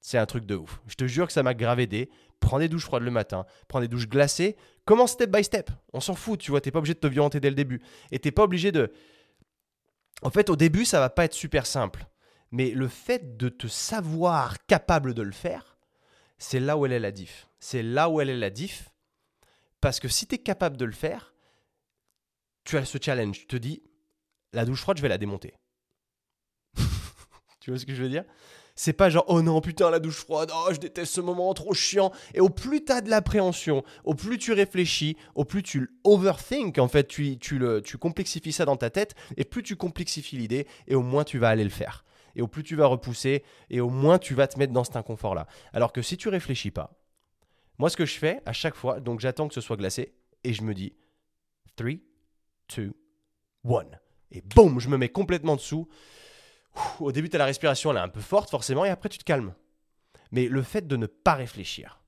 C'est 0.00 0.18
un 0.18 0.26
truc 0.26 0.46
de 0.46 0.56
ouf. 0.56 0.80
Je 0.86 0.94
te 0.94 1.06
jure 1.06 1.26
que 1.26 1.32
ça 1.32 1.42
m'a 1.42 1.54
grave 1.54 1.80
aidé. 1.80 2.10
Prends 2.40 2.58
des 2.58 2.68
douches 2.68 2.84
froides 2.84 3.02
le 3.02 3.10
matin, 3.10 3.44
prends 3.68 3.80
des 3.80 3.88
douches 3.88 4.08
glacées. 4.08 4.56
Commence 4.86 5.12
step 5.12 5.30
by 5.30 5.44
step. 5.44 5.70
On 5.92 6.00
s'en 6.00 6.14
fout, 6.14 6.40
tu 6.40 6.50
vois. 6.50 6.62
T'es 6.62 6.70
pas 6.70 6.78
obligé 6.78 6.94
de 6.94 7.00
te 7.00 7.06
violenter 7.06 7.38
dès 7.38 7.50
le 7.50 7.54
début. 7.56 7.82
Et 8.10 8.18
t'es 8.18 8.30
pas 8.30 8.44
obligé 8.44 8.72
de. 8.72 8.92
En 10.22 10.30
fait, 10.30 10.48
au 10.48 10.56
début, 10.56 10.84
ça 10.84 11.00
va 11.00 11.10
pas 11.10 11.24
être 11.26 11.34
super 11.34 11.66
simple. 11.66 12.06
Mais 12.50 12.70
le 12.70 12.88
fait 12.88 13.36
de 13.36 13.48
te 13.48 13.66
savoir 13.66 14.64
capable 14.66 15.14
de 15.14 15.22
le 15.22 15.32
faire, 15.32 15.78
c'est 16.38 16.60
là 16.60 16.76
où 16.76 16.86
elle 16.86 16.92
est 16.92 16.98
la 16.98 17.12
diff. 17.12 17.46
C'est 17.60 17.82
là 17.82 18.08
où 18.08 18.20
elle 18.20 18.30
est 18.30 18.36
la 18.36 18.50
diff. 18.50 18.90
Parce 19.80 20.00
que 20.00 20.08
si 20.08 20.26
tu 20.26 20.36
es 20.36 20.38
capable 20.38 20.76
de 20.76 20.84
le 20.86 20.92
faire, 20.92 21.34
tu 22.64 22.76
as 22.76 22.84
ce 22.84 22.98
challenge. 23.00 23.40
Tu 23.40 23.46
te 23.46 23.56
dis, 23.56 23.82
la 24.52 24.64
douche 24.64 24.80
froide, 24.80 24.96
je 24.96 25.02
vais 25.02 25.08
la 25.08 25.18
démonter. 25.18 25.54
tu 27.60 27.70
vois 27.70 27.78
ce 27.78 27.86
que 27.86 27.94
je 27.94 28.02
veux 28.02 28.08
dire? 28.08 28.24
C'est 28.80 28.94
pas 28.94 29.10
genre, 29.10 29.26
oh 29.28 29.42
non, 29.42 29.60
putain, 29.60 29.90
la 29.90 29.98
douche 29.98 30.16
froide, 30.16 30.50
oh, 30.54 30.68
je 30.72 30.78
déteste 30.78 31.12
ce 31.12 31.20
moment, 31.20 31.52
trop 31.52 31.74
chiant. 31.74 32.12
Et 32.32 32.40
au 32.40 32.48
plus 32.48 32.82
tu 32.82 32.90
as 32.92 33.02
de 33.02 33.10
l'appréhension, 33.10 33.84
au 34.04 34.14
plus 34.14 34.38
tu 34.38 34.54
réfléchis, 34.54 35.18
au 35.34 35.44
plus 35.44 35.62
tu 35.62 35.90
overthink, 36.02 36.78
en 36.78 36.88
fait, 36.88 37.06
tu, 37.06 37.36
tu, 37.36 37.58
le, 37.58 37.82
tu 37.82 37.98
complexifies 37.98 38.52
ça 38.52 38.64
dans 38.64 38.78
ta 38.78 38.88
tête, 38.88 39.14
et 39.36 39.44
plus 39.44 39.62
tu 39.62 39.76
complexifies 39.76 40.38
l'idée, 40.38 40.66
et 40.88 40.94
au 40.94 41.02
moins 41.02 41.24
tu 41.24 41.38
vas 41.38 41.50
aller 41.50 41.62
le 41.62 41.68
faire. 41.68 42.06
Et 42.36 42.40
au 42.40 42.48
plus 42.48 42.62
tu 42.62 42.74
vas 42.74 42.86
repousser, 42.86 43.44
et 43.68 43.82
au 43.82 43.90
moins 43.90 44.18
tu 44.18 44.32
vas 44.32 44.46
te 44.46 44.58
mettre 44.58 44.72
dans 44.72 44.84
cet 44.84 44.96
inconfort-là. 44.96 45.46
Alors 45.74 45.92
que 45.92 46.00
si 46.00 46.16
tu 46.16 46.30
réfléchis 46.30 46.70
pas, 46.70 46.98
moi 47.76 47.90
ce 47.90 47.98
que 47.98 48.06
je 48.06 48.18
fais 48.18 48.40
à 48.46 48.54
chaque 48.54 48.76
fois, 48.76 48.98
donc 48.98 49.20
j'attends 49.20 49.46
que 49.46 49.54
ce 49.54 49.60
soit 49.60 49.76
glacé, 49.76 50.14
et 50.42 50.54
je 50.54 50.62
me 50.62 50.72
dis 50.72 50.94
3, 51.76 51.90
2, 52.74 52.94
1. 53.62 53.82
Et 54.30 54.40
boum, 54.40 54.80
je 54.80 54.88
me 54.88 54.96
mets 54.96 55.10
complètement 55.10 55.56
dessous 55.56 55.86
au 57.00 57.12
début, 57.12 57.28
tu 57.28 57.36
as 57.36 57.38
la 57.38 57.44
respiration, 57.46 57.90
elle 57.90 57.96
est 57.96 58.00
un 58.00 58.08
peu 58.08 58.20
forte 58.20 58.50
forcément, 58.50 58.84
et 58.84 58.90
après, 58.90 59.08
tu 59.08 59.18
te 59.18 59.24
calmes. 59.24 59.54
Mais 60.32 60.46
le 60.46 60.62
fait 60.62 60.86
de 60.86 60.96
ne 60.96 61.06
pas 61.06 61.34
réfléchir, 61.34 62.00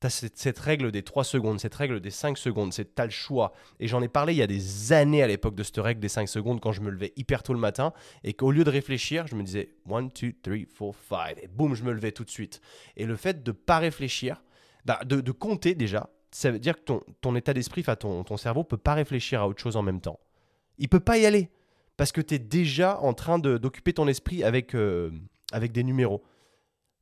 tu 0.00 0.06
as 0.06 0.10
cette, 0.10 0.58
règle 0.58 0.92
des 0.92 1.02
3 1.02 1.24
secondes, 1.24 1.60
cette 1.60 1.74
règle 1.74 2.00
des 2.00 2.10
5 2.10 2.36
secondes, 2.36 2.72
c'est 2.72 2.98
as 2.98 3.04
le 3.04 3.10
choix. 3.10 3.52
Et 3.80 3.88
j'en 3.88 4.02
ai 4.02 4.08
parlé 4.08 4.34
il 4.34 4.36
y 4.36 4.42
a 4.42 4.46
des 4.46 4.92
années 4.92 5.22
à 5.22 5.26
l'époque 5.26 5.54
de 5.54 5.62
cette 5.62 5.78
règle 5.78 6.00
des 6.00 6.08
5 6.08 6.28
secondes 6.28 6.60
quand 6.60 6.72
je 6.72 6.80
me 6.80 6.90
levais 6.90 7.12
hyper 7.16 7.42
tôt 7.42 7.52
le 7.52 7.60
matin, 7.60 7.92
et 8.24 8.34
qu'au 8.34 8.50
lieu 8.50 8.64
de 8.64 8.70
réfléchir, 8.70 9.26
je 9.26 9.36
me 9.36 9.42
disais 9.42 9.74
1, 9.90 10.02
2, 10.02 10.10
3, 10.42 10.56
4, 10.76 10.94
5, 11.08 11.42
et 11.42 11.48
boum, 11.48 11.74
je 11.74 11.84
me 11.84 11.92
levais 11.92 12.12
tout 12.12 12.24
de 12.24 12.30
suite. 12.30 12.60
Et 12.96 13.06
le 13.06 13.16
fait 13.16 13.42
de 13.42 13.50
ne 13.50 13.56
pas 13.56 13.78
réfléchir, 13.78 14.42
bah, 14.84 15.00
de, 15.04 15.30
compter 15.30 15.74
déjà, 15.74 16.10
ça 16.32 16.50
veut 16.50 16.58
dire 16.58 16.76
que 16.76 16.82
ton, 16.82 17.00
ton 17.20 17.36
état 17.36 17.54
d'esprit, 17.54 17.84
ton, 17.84 18.24
ton 18.24 18.36
cerveau 18.36 18.64
peut 18.64 18.76
pas 18.76 18.94
réfléchir 18.94 19.40
à 19.40 19.48
autre 19.48 19.60
chose 19.60 19.76
en 19.76 19.82
même 19.82 20.00
temps. 20.00 20.18
Il 20.78 20.88
peut 20.88 21.00
pas 21.00 21.18
y 21.18 21.26
aller 21.26 21.50
parce 22.02 22.10
que 22.10 22.20
tu 22.20 22.34
es 22.34 22.40
déjà 22.40 22.98
en 22.98 23.14
train 23.14 23.38
d'occuper 23.38 23.92
ton 23.92 24.08
esprit 24.08 24.42
avec, 24.42 24.74
euh, 24.74 25.12
avec 25.52 25.70
des 25.70 25.84
numéros. 25.84 26.24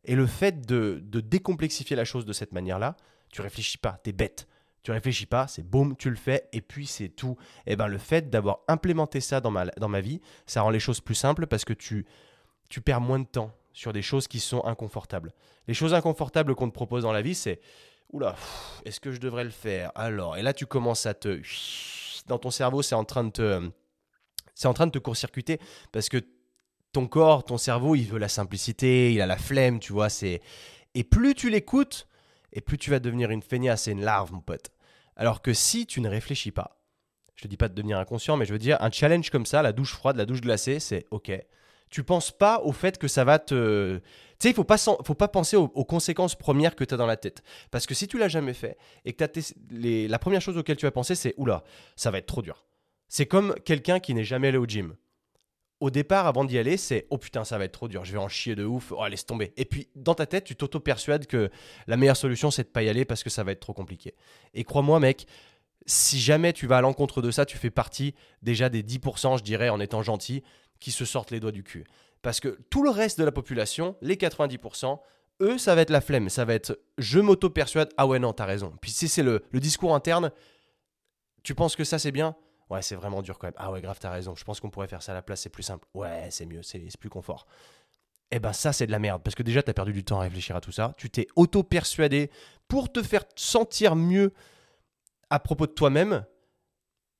Et 0.04 0.14
le 0.14 0.26
fait 0.26 0.66
de, 0.66 1.00
de, 1.02 1.20
décomplexifier 1.20 1.96
la 1.96 2.04
chose 2.04 2.26
de 2.26 2.34
cette 2.34 2.52
manière-là, 2.52 2.98
tu 3.32 3.40
réfléchis 3.40 3.78
pas, 3.78 3.98
tu 4.04 4.10
es 4.10 4.12
bête. 4.12 4.46
Tu 4.82 4.90
réfléchis 4.90 5.24
pas, 5.24 5.46
c'est 5.46 5.62
boum, 5.62 5.96
tu 5.96 6.10
le 6.10 6.16
fais, 6.16 6.50
et 6.52 6.60
puis 6.60 6.86
c'est 6.86 7.08
tout. 7.08 7.38
Et 7.66 7.72
eh 7.72 7.76
ben 7.76 7.86
le 7.86 7.96
fait 7.96 8.28
d'avoir 8.28 8.58
implémenté 8.68 9.22
ça 9.22 9.40
dans 9.40 9.50
ma, 9.50 9.68
dans 9.78 9.88
ma 9.88 10.02
vie, 10.02 10.20
ça 10.44 10.60
rend 10.60 10.68
les 10.68 10.80
choses 10.80 11.00
plus 11.00 11.14
simples 11.14 11.46
parce 11.46 11.64
que 11.64 11.72
tu, 11.72 12.04
tu 12.68 12.82
perds 12.82 13.00
moins 13.00 13.20
de 13.20 13.26
temps 13.26 13.56
sur 13.72 13.94
des 13.94 14.02
choses 14.02 14.28
qui 14.28 14.38
sont 14.38 14.62
inconfortables. 14.66 15.32
Les 15.66 15.72
choses 15.72 15.94
inconfortables 15.94 16.54
qu'on 16.54 16.68
te 16.68 16.74
propose 16.74 17.04
dans 17.04 17.12
la 17.12 17.22
vie, 17.22 17.34
c'est 17.34 17.62
oula, 18.12 18.36
est-ce 18.84 19.00
que 19.00 19.12
je 19.12 19.18
devrais 19.18 19.44
le 19.44 19.48
faire? 19.48 19.92
Alors, 19.94 20.36
et 20.36 20.42
là 20.42 20.52
tu 20.52 20.66
commences 20.66 21.06
à 21.06 21.14
te 21.14 21.40
dans 22.26 22.38
ton 22.38 22.50
cerveau, 22.50 22.82
c'est 22.82 22.94
en 22.94 23.04
train 23.04 23.24
de 23.24 23.30
te 23.30 23.70
c'est 24.60 24.68
en 24.68 24.74
train 24.74 24.86
de 24.86 24.92
te 24.92 24.98
court-circuiter 24.98 25.58
parce 25.90 26.10
que 26.10 26.18
ton 26.92 27.06
corps, 27.06 27.44
ton 27.44 27.56
cerveau, 27.56 27.94
il 27.94 28.04
veut 28.04 28.18
la 28.18 28.28
simplicité, 28.28 29.10
il 29.10 29.22
a 29.22 29.26
la 29.26 29.38
flemme, 29.38 29.80
tu 29.80 29.94
vois. 29.94 30.10
C'est 30.10 30.42
et 30.94 31.02
plus 31.02 31.34
tu 31.34 31.48
l'écoutes, 31.48 32.06
et 32.52 32.60
plus 32.60 32.76
tu 32.76 32.90
vas 32.90 32.98
devenir 32.98 33.30
une 33.30 33.40
feignasse 33.40 33.88
et 33.88 33.92
une 33.92 34.02
larve, 34.02 34.34
mon 34.34 34.40
pote. 34.40 34.70
Alors 35.16 35.40
que 35.40 35.54
si 35.54 35.86
tu 35.86 36.02
ne 36.02 36.10
réfléchis 36.10 36.50
pas, 36.50 36.76
Je 37.36 37.44
te 37.44 37.48
dis 37.48 37.56
pas 37.56 37.68
de 37.68 37.74
devenir 37.74 37.98
inconscient, 37.98 38.36
mais 38.36 38.44
je 38.44 38.52
veux 38.52 38.58
dire, 38.58 38.76
un 38.82 38.90
challenge 38.90 39.30
comme 39.30 39.46
ça, 39.46 39.62
la 39.62 39.72
douche 39.72 39.94
froide, 39.94 40.16
la 40.16 40.26
douche 40.26 40.42
glacée, 40.42 40.78
c'est 40.78 41.06
OK. 41.10 41.32
Tu 41.88 42.04
penses 42.04 42.30
pas 42.30 42.60
au 42.60 42.72
fait 42.72 42.98
que 42.98 43.08
ça 43.08 43.24
va 43.24 43.38
te. 43.38 43.96
Tu 43.96 44.02
sais, 44.40 44.50
il 44.50 44.54
faut 44.54 44.64
pas, 44.64 44.76
faut 44.76 45.14
pas 45.14 45.28
penser 45.28 45.56
aux, 45.56 45.68
conséquences 45.86 46.34
premières 46.34 46.76
que 46.76 46.84
tu 46.84 46.92
as 46.92 46.98
dans 46.98 47.06
la 47.06 47.16
tête. 47.16 47.42
Parce 47.70 47.86
que 47.86 47.94
si 47.94 48.06
tu 48.08 48.18
l'as 48.18 48.28
jamais 48.28 48.52
fait 48.52 48.76
et 49.06 49.14
que 49.14 49.24
la 50.06 50.18
première 50.18 50.42
chose 50.42 50.58
auquel 50.58 50.76
tu 50.76 50.84
vas 50.84 50.90
penser, 50.90 51.14
c'est 51.14 51.32
oula, 51.38 51.64
ça 51.96 52.10
va 52.10 52.18
être 52.18 52.26
trop 52.26 52.42
dur. 52.42 52.62
C'est 53.10 53.26
comme 53.26 53.54
quelqu'un 53.66 54.00
qui 54.00 54.14
n'est 54.14 54.24
jamais 54.24 54.48
allé 54.48 54.58
au 54.58 54.64
gym 54.64 54.96
au 55.80 55.88
départ, 55.88 56.26
avant 56.26 56.44
d'y 56.44 56.58
aller, 56.58 56.76
c'est 56.76 57.06
oh 57.08 57.16
putain, 57.16 57.42
ça 57.42 57.56
va 57.56 57.64
être 57.64 57.72
trop 57.72 57.88
dur, 57.88 58.04
je 58.04 58.12
vais 58.12 58.18
en 58.18 58.28
chier 58.28 58.54
de 58.54 58.64
ouf, 58.64 58.92
oh 58.92 59.06
laisse 59.06 59.24
tomber. 59.24 59.52
Et 59.56 59.64
puis 59.64 59.88
dans 59.96 60.14
ta 60.14 60.26
tête, 60.26 60.44
tu 60.44 60.54
t'auto-persuades 60.54 61.26
que 61.26 61.50
la 61.86 61.96
meilleure 61.96 62.18
solution, 62.18 62.50
c'est 62.50 62.64
de 62.64 62.68
pas 62.68 62.82
y 62.82 62.88
aller 62.88 63.06
parce 63.06 63.24
que 63.24 63.30
ça 63.30 63.44
va 63.44 63.52
être 63.52 63.60
trop 63.60 63.72
compliqué. 63.72 64.14
Et 64.52 64.62
crois-moi, 64.62 65.00
mec, 65.00 65.26
si 65.86 66.20
jamais 66.20 66.52
tu 66.52 66.66
vas 66.66 66.78
à 66.78 66.80
l'encontre 66.82 67.22
de 67.22 67.30
ça, 67.30 67.46
tu 67.46 67.56
fais 67.56 67.70
partie 67.70 68.14
déjà 68.42 68.68
des 68.68 68.82
10%, 68.82 69.38
je 69.38 69.42
dirais, 69.42 69.70
en 69.70 69.80
étant 69.80 70.02
gentil, 70.02 70.42
qui 70.80 70.90
se 70.90 71.06
sortent 71.06 71.30
les 71.30 71.40
doigts 71.40 71.52
du 71.52 71.62
cul. 71.62 71.84
Parce 72.20 72.40
que 72.40 72.58
tout 72.68 72.82
le 72.82 72.90
reste 72.90 73.18
de 73.18 73.24
la 73.24 73.32
population, 73.32 73.96
les 74.02 74.16
90%, 74.16 75.00
eux, 75.40 75.56
ça 75.56 75.74
va 75.74 75.80
être 75.80 75.90
la 75.90 76.02
flemme. 76.02 76.28
Ça 76.28 76.44
va 76.44 76.52
être 76.52 76.78
je 76.98 77.20
m'auto-persuade, 77.20 77.88
ah 77.96 78.06
ouais, 78.06 78.18
non, 78.18 78.34
t'as 78.34 78.44
raison. 78.44 78.74
Puis 78.82 78.90
si 78.90 79.08
c'est 79.08 79.22
le, 79.22 79.42
le 79.50 79.60
discours 79.60 79.94
interne, 79.94 80.30
tu 81.42 81.54
penses 81.54 81.74
que 81.74 81.84
ça 81.84 81.98
c'est 81.98 82.12
bien? 82.12 82.36
Ouais, 82.70 82.82
c'est 82.82 82.94
vraiment 82.94 83.20
dur 83.20 83.38
quand 83.38 83.48
même. 83.48 83.54
Ah 83.56 83.72
ouais, 83.72 83.80
grave, 83.80 83.98
t'as 84.00 84.10
raison. 84.10 84.36
Je 84.36 84.44
pense 84.44 84.60
qu'on 84.60 84.70
pourrait 84.70 84.86
faire 84.86 85.02
ça 85.02 85.12
à 85.12 85.16
la 85.16 85.22
place, 85.22 85.40
c'est 85.40 85.50
plus 85.50 85.64
simple. 85.64 85.86
Ouais, 85.92 86.28
c'est 86.30 86.46
mieux, 86.46 86.62
c'est 86.62 86.80
plus 86.98 87.10
confort. 87.10 87.46
Eh 88.30 88.38
ben 88.38 88.52
ça, 88.52 88.72
c'est 88.72 88.86
de 88.86 88.92
la 88.92 89.00
merde. 89.00 89.22
Parce 89.24 89.34
que 89.34 89.42
déjà, 89.42 89.60
t'as 89.60 89.72
perdu 89.72 89.92
du 89.92 90.04
temps 90.04 90.20
à 90.20 90.22
réfléchir 90.22 90.54
à 90.54 90.60
tout 90.60 90.70
ça. 90.70 90.94
Tu 90.96 91.10
t'es 91.10 91.26
auto-persuadé 91.34 92.30
pour 92.68 92.92
te 92.92 93.02
faire 93.02 93.24
sentir 93.34 93.96
mieux 93.96 94.32
à 95.30 95.40
propos 95.40 95.66
de 95.66 95.72
toi-même. 95.72 96.24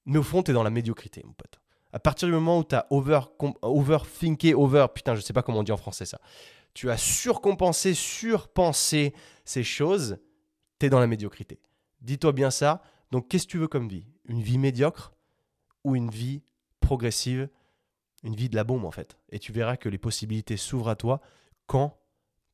Mais 0.06 0.18
au 0.18 0.22
fond, 0.22 0.42
t'es 0.42 0.52
dans 0.52 0.62
la 0.62 0.70
médiocrité, 0.70 1.22
mon 1.24 1.32
pote. 1.32 1.60
À 1.92 1.98
partir 1.98 2.28
du 2.28 2.34
moment 2.34 2.60
où 2.60 2.64
t'as 2.64 2.86
over, 2.90 3.20
overthinké, 3.62 4.54
over, 4.54 4.86
putain, 4.94 5.16
je 5.16 5.20
sais 5.20 5.32
pas 5.32 5.42
comment 5.42 5.58
on 5.58 5.62
dit 5.64 5.72
en 5.72 5.76
français 5.76 6.06
ça. 6.06 6.20
Tu 6.74 6.88
as 6.90 6.96
surcompensé, 6.96 7.94
surpensé 7.94 9.12
ces 9.44 9.64
choses, 9.64 10.18
t'es 10.78 10.88
dans 10.88 11.00
la 11.00 11.08
médiocrité. 11.08 11.60
Dis-toi 12.00 12.30
bien 12.30 12.52
ça. 12.52 12.82
Donc, 13.10 13.26
qu'est-ce 13.26 13.46
que 13.46 13.50
tu 13.50 13.58
veux 13.58 13.66
comme 13.66 13.88
vie? 13.88 14.06
Une 14.26 14.40
vie 14.40 14.58
médiocre? 14.58 15.12
Ou 15.84 15.96
une 15.96 16.10
vie 16.10 16.42
progressive, 16.80 17.48
une 18.22 18.34
vie 18.34 18.48
de 18.48 18.56
la 18.56 18.64
bombe 18.64 18.84
en 18.84 18.90
fait. 18.90 19.18
Et 19.30 19.38
tu 19.38 19.52
verras 19.52 19.76
que 19.76 19.88
les 19.88 19.98
possibilités 19.98 20.56
s'ouvrent 20.56 20.88
à 20.88 20.96
toi 20.96 21.20
quand 21.66 21.98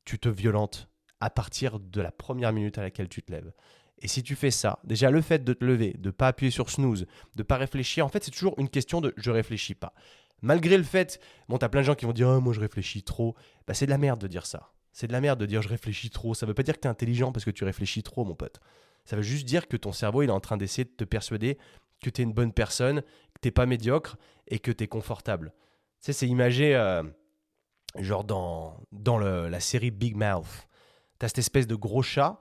tu 0.05 0.19
te 0.19 0.29
violentes 0.29 0.89
à 1.19 1.29
partir 1.29 1.79
de 1.79 2.01
la 2.01 2.11
première 2.11 2.53
minute 2.53 2.77
à 2.77 2.81
laquelle 2.81 3.09
tu 3.09 3.21
te 3.21 3.31
lèves. 3.31 3.51
Et 3.99 4.07
si 4.07 4.21
tu 4.21 4.35
fais 4.35 4.51
ça, 4.51 4.79
déjà 4.83 5.09
le 5.09 5.21
fait 5.21 5.43
de 5.43 5.53
te 5.53 5.65
lever, 5.65 5.95
de 5.97 6.11
pas 6.11 6.27
appuyer 6.27 6.51
sur 6.51 6.69
snooze, 6.69 7.07
de 7.35 7.43
pas 7.43 7.57
réfléchir, 7.57 8.05
en 8.05 8.09
fait 8.09 8.23
c'est 8.23 8.31
toujours 8.31 8.53
une 8.59 8.69
question 8.69 9.01
de 9.01 9.13
je 9.17 9.31
réfléchis 9.31 9.75
pas. 9.75 9.93
Malgré 10.41 10.77
le 10.77 10.83
fait, 10.83 11.19
bon 11.49 11.57
t'as 11.57 11.69
plein 11.69 11.81
de 11.81 11.85
gens 11.87 11.95
qui 11.95 12.05
vont 12.05 12.13
dire 12.13 12.27
oh, 12.27 12.39
moi 12.39 12.53
je 12.53 12.59
réfléchis 12.59 13.01
trop, 13.01 13.35
bah 13.65 13.73
c'est 13.73 13.87
de 13.87 13.91
la 13.91 13.97
merde 13.97 14.21
de 14.21 14.27
dire 14.27 14.45
ça. 14.45 14.71
C'est 14.91 15.07
de 15.07 15.13
la 15.13 15.21
merde 15.21 15.39
de 15.39 15.45
dire 15.45 15.61
je 15.61 15.69
réfléchis 15.69 16.09
trop. 16.09 16.33
Ça 16.33 16.45
veut 16.45 16.53
pas 16.53 16.63
dire 16.63 16.75
que 16.75 16.81
tu 16.81 16.87
es 16.87 16.89
intelligent 16.89 17.31
parce 17.31 17.45
que 17.45 17.51
tu 17.51 17.63
réfléchis 17.63 18.01
trop, 18.01 18.25
mon 18.25 18.35
pote. 18.35 18.59
Ça 19.05 19.15
veut 19.15 19.21
juste 19.21 19.45
dire 19.45 19.67
que 19.67 19.77
ton 19.77 19.91
cerveau 19.91 20.23
il 20.23 20.29
est 20.29 20.33
en 20.33 20.39
train 20.39 20.57
d'essayer 20.57 20.85
de 20.85 20.89
te 20.89 21.03
persuader 21.03 21.57
que 22.01 22.09
tu 22.09 22.21
es 22.21 22.23
une 22.23 22.33
bonne 22.33 22.53
personne, 22.53 23.01
que 23.01 23.39
tu 23.41 23.51
pas 23.51 23.65
médiocre 23.65 24.17
et 24.47 24.59
que 24.59 24.71
tu 24.71 24.83
es 24.83 24.87
confortable. 24.87 25.53
Tu 25.99 26.07
sais, 26.07 26.13
c'est 26.13 26.27
imagé 26.27 26.75
euh, 26.75 27.03
genre 27.99 28.23
dans, 28.23 28.79
dans 28.91 29.17
la 29.17 29.59
série 29.59 29.91
Big 29.91 30.15
Mouth. 30.15 30.67
Tu 31.19 31.25
as 31.25 31.29
cette 31.29 31.39
espèce 31.39 31.67
de 31.67 31.75
gros 31.75 32.01
chat 32.01 32.39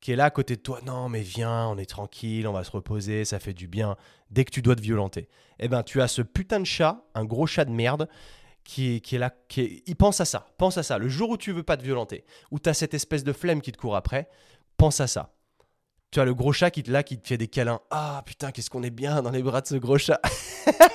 qui 0.00 0.12
est 0.12 0.16
là 0.16 0.24
à 0.24 0.30
côté 0.30 0.56
de 0.56 0.60
toi. 0.60 0.80
Non, 0.84 1.08
mais 1.08 1.20
viens, 1.20 1.68
on 1.68 1.78
est 1.78 1.88
tranquille, 1.88 2.46
on 2.46 2.52
va 2.52 2.64
se 2.64 2.70
reposer, 2.70 3.24
ça 3.24 3.38
fait 3.38 3.52
du 3.52 3.68
bien. 3.68 3.96
Dès 4.30 4.44
que 4.44 4.50
tu 4.50 4.62
dois 4.62 4.76
te 4.76 4.82
violenter. 4.82 5.28
Eh 5.58 5.68
ben, 5.68 5.82
tu 5.82 6.00
as 6.00 6.08
ce 6.08 6.22
putain 6.22 6.60
de 6.60 6.64
chat, 6.64 7.04
un 7.14 7.24
gros 7.24 7.46
chat 7.46 7.64
de 7.64 7.70
merde, 7.70 8.08
qui, 8.64 9.00
qui 9.00 9.16
est 9.16 9.18
là. 9.18 9.30
Qui 9.48 9.82
il 9.86 9.96
pense 9.96 10.20
à 10.20 10.24
ça. 10.24 10.46
Pense 10.58 10.78
à 10.78 10.82
ça. 10.82 10.98
Le 10.98 11.08
jour 11.08 11.30
où 11.30 11.36
tu 11.36 11.52
veux 11.52 11.62
pas 11.62 11.76
te 11.76 11.82
violenter, 11.82 12.24
où 12.50 12.58
tu 12.58 12.68
as 12.68 12.74
cette 12.74 12.94
espèce 12.94 13.24
de 13.24 13.32
flemme 13.32 13.60
qui 13.60 13.72
te 13.72 13.78
court 13.78 13.96
après, 13.96 14.28
pense 14.76 15.00
à 15.00 15.06
ça 15.06 15.34
tu 16.10 16.20
as 16.20 16.24
le 16.24 16.34
gros 16.34 16.52
chat 16.52 16.70
qui, 16.70 16.82
là, 16.82 17.02
qui 17.02 17.18
te 17.18 17.28
fait 17.28 17.38
des 17.38 17.48
câlins. 17.48 17.80
Ah 17.90 18.22
putain, 18.26 18.50
qu'est-ce 18.50 18.70
qu'on 18.70 18.82
est 18.82 18.90
bien 18.90 19.22
dans 19.22 19.30
les 19.30 19.42
bras 19.42 19.60
de 19.60 19.66
ce 19.66 19.76
gros 19.76 19.98
chat. 19.98 20.20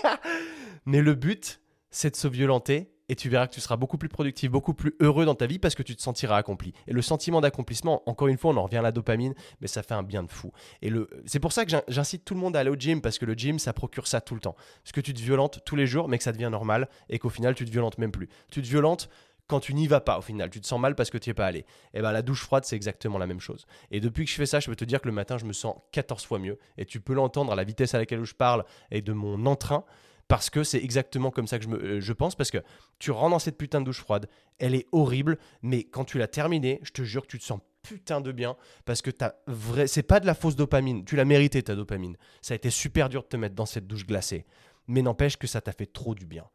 Mais 0.86 1.02
le 1.02 1.16
but, 1.16 1.62
c'est 1.90 2.12
de 2.12 2.16
se 2.16 2.28
violenter 2.28 2.92
et 3.08 3.16
tu 3.16 3.30
verras 3.30 3.48
que 3.48 3.54
tu 3.54 3.62
seras 3.62 3.78
beaucoup 3.78 3.98
plus 3.98 4.10
productif, 4.10 4.50
beaucoup 4.50 4.74
plus 4.74 4.96
heureux 5.00 5.26
dans 5.26 5.36
ta 5.36 5.46
vie 5.46 5.60
parce 5.60 5.76
que 5.76 5.84
tu 5.84 5.96
te 5.96 6.02
sentiras 6.02 6.38
accompli. 6.38 6.74
Et 6.88 6.94
le 6.94 7.02
sentiment 7.02 7.40
d'accomplissement, 7.40 8.02
encore 8.10 8.28
une 8.28 8.38
fois, 8.38 8.52
on 8.52 8.58
en 8.58 8.64
revient 8.64 8.78
à 8.78 8.82
la 8.82 8.92
dopamine, 8.92 9.36
mais 9.62 9.68
ça 9.68 9.84
fait 9.84 9.94
un 9.94 10.04
bien 10.04 10.24
de 10.24 10.32
fou. 10.32 10.52
Et 10.82 10.90
le, 10.90 11.08
c'est 11.26 11.40
pour 11.40 11.54
ça 11.54 11.66
que 11.66 11.72
j'incite 11.88 12.26
tout 12.26 12.34
le 12.34 12.40
monde 12.40 12.56
à 12.56 12.60
aller 12.60 12.70
au 12.70 12.76
gym 12.76 13.02
parce 13.02 13.20
que 13.20 13.26
le 13.26 13.34
gym, 13.34 13.60
ça 13.60 13.74
procure 13.74 14.08
ça 14.08 14.22
tout 14.22 14.34
le 14.34 14.42
temps. 14.42 14.56
Parce 14.84 14.92
que 14.92 15.02
tu 15.02 15.14
te 15.14 15.22
violentes 15.22 15.62
tous 15.66 15.76
les 15.76 15.88
jours, 15.88 16.10
mais 16.10 16.18
que 16.18 16.24
ça 16.24 16.32
devient 16.32 16.50
normal 16.52 16.90
et 17.10 17.20
qu'au 17.20 17.30
final, 17.30 17.54
tu 17.54 17.66
te 17.66 17.72
violentes 17.72 18.00
même 18.00 18.12
plus. 18.12 18.28
Tu 18.52 18.62
te 18.62 18.68
violentes 18.68 19.10
quand 19.48 19.60
tu 19.60 19.74
n'y 19.74 19.88
vas 19.88 20.02
pas 20.02 20.18
au 20.18 20.22
final, 20.22 20.50
tu 20.50 20.60
te 20.60 20.68
sens 20.68 20.80
mal 20.80 20.96
parce 20.96 21.10
que 21.10 21.18
tu 21.18 21.30
n'y 21.30 21.32
es 21.32 21.34
pas 21.34 21.46
allé. 21.46 21.60
Et 21.60 21.66
eh 21.96 22.02
ben 22.02 22.12
la 22.12 22.22
douche 22.22 22.42
froide, 22.42 22.66
c'est 22.66 22.76
exactement 22.76 23.18
la 23.18 23.28
même 23.28 23.40
chose. 23.40 23.66
Et 23.92 24.00
depuis 24.00 24.26
que 24.26 24.32
je 24.32 24.36
fais 24.36 24.46
ça, 24.46 24.60
je 24.60 24.68
peux 24.68 24.76
te 24.76 24.86
dire 24.86 25.02
que 25.02 25.08
le 25.08 25.14
matin, 25.14 25.38
je 25.38 25.46
me 25.46 25.54
sens 25.54 25.76
14 25.92 26.26
fois 26.26 26.40
mieux. 26.40 26.58
Et 26.78 26.86
tu 26.86 27.00
peux 27.00 27.14
l'entendre 27.14 27.52
à 27.52 27.56
la 27.56 27.64
vitesse 27.64 27.94
à 27.94 28.00
laquelle 28.00 28.24
je 28.24 28.36
parle 28.36 28.66
et 28.92 29.02
de 29.02 29.14
mon 29.14 29.46
entrain. 29.46 29.86
Parce 30.28 30.50
que 30.50 30.64
c'est 30.64 30.84
exactement 30.84 31.30
comme 31.30 31.46
ça 31.46 31.60
que 31.60 31.66
je, 31.66 31.70
euh, 31.70 32.02
je 32.02 32.14
pense. 32.14 32.36
Parce 32.36 32.50
que 32.50 32.58
tu 32.98 33.12
rentres 33.12 33.32
dans 33.32 33.40
cette 33.40 33.58
putain 33.58 33.80
de 33.80 33.86
douche 33.86 34.00
froide, 34.00 34.28
elle 34.58 34.74
est 34.74 34.88
horrible, 34.92 35.38
mais 35.62 35.84
quand 35.84 36.06
tu 36.06 36.18
l'as 36.18 36.28
terminée, 36.28 36.80
je 36.82 36.92
te 36.92 37.04
jure 37.04 37.24
que 37.24 37.28
tu 37.28 37.40
te 37.40 37.44
sens 37.44 37.60
putain 37.84 38.20
de 38.20 38.32
bien 38.32 38.58
parce 38.86 39.04
que 39.04 39.12
t'as 39.12 39.34
vrai 39.46 39.86
c'est 39.86 40.02
pas 40.02 40.20
de 40.20 40.26
la 40.26 40.34
fausse 40.34 40.56
dopamine 40.56 41.06
tu 41.06 41.16
l'as 41.16 41.24
mérité 41.24 41.62
ta 41.62 41.76
dopamine 41.76 42.18
ça 42.42 42.56
a 42.56 42.56
été 42.56 42.72
super 42.72 43.10
dur 43.10 43.22
de 43.22 43.28
te 43.28 43.38
mettre 43.38 43.54
dans 43.54 43.68
cette 43.68 43.86
douche 43.86 44.08
glacée 44.08 44.48
mais 44.88 45.04
n'empêche 45.04 45.38
que 45.38 45.46
ça 45.46 45.62
t'a 45.62 45.72
fait 45.72 45.86
trop 45.86 46.16
du 46.16 46.26
bien 46.26 46.46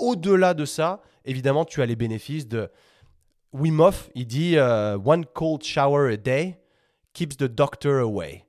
au-delà 0.00 0.54
de 0.54 0.64
ça, 0.64 1.00
évidemment, 1.24 1.64
tu 1.64 1.82
as 1.82 1.86
les 1.86 1.96
bénéfices 1.96 2.48
de 2.48 2.70
Wim 3.52 3.80
Hof. 3.80 4.10
Il 4.14 4.26
dit 4.26 4.56
euh, 4.56 4.98
One 5.04 5.26
cold 5.26 5.62
shower 5.62 6.12
a 6.12 6.16
day 6.16 6.58
keeps 7.12 7.36
the 7.36 7.44
doctor 7.44 8.00
away. 8.00 8.46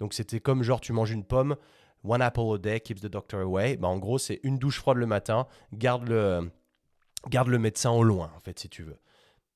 Donc 0.00 0.14
c'était 0.14 0.40
comme 0.40 0.62
genre 0.62 0.80
tu 0.80 0.92
manges 0.92 1.12
une 1.12 1.24
pomme, 1.24 1.56
one 2.04 2.22
apple 2.22 2.54
a 2.54 2.58
day 2.58 2.80
keeps 2.80 3.00
the 3.00 3.06
doctor 3.06 3.40
away. 3.40 3.76
Bah, 3.76 3.88
en 3.88 3.98
gros, 3.98 4.18
c'est 4.18 4.40
une 4.42 4.58
douche 4.58 4.78
froide 4.78 4.96
le 4.96 5.06
matin, 5.06 5.46
garde 5.72 6.08
le, 6.08 6.50
garde 7.28 7.48
le 7.48 7.58
médecin 7.58 7.90
au 7.90 8.02
loin, 8.02 8.32
en 8.36 8.40
fait, 8.40 8.58
si 8.58 8.68
tu 8.68 8.82
veux. 8.82 8.98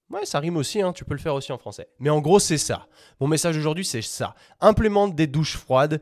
Ouais, 0.08 0.24
ça 0.24 0.38
rime 0.38 0.56
aussi, 0.56 0.80
hein, 0.80 0.92
tu 0.92 1.04
peux 1.04 1.14
le 1.14 1.20
faire 1.20 1.34
aussi 1.34 1.50
en 1.50 1.58
français. 1.58 1.88
Mais 1.98 2.10
en 2.10 2.20
gros, 2.20 2.38
c'est 2.38 2.58
ça. 2.58 2.86
Mon 3.18 3.26
message 3.26 3.56
aujourd'hui, 3.56 3.84
c'est 3.84 4.02
ça. 4.02 4.36
Implémente 4.60 5.16
des 5.16 5.26
douches 5.26 5.56
froides, 5.56 6.00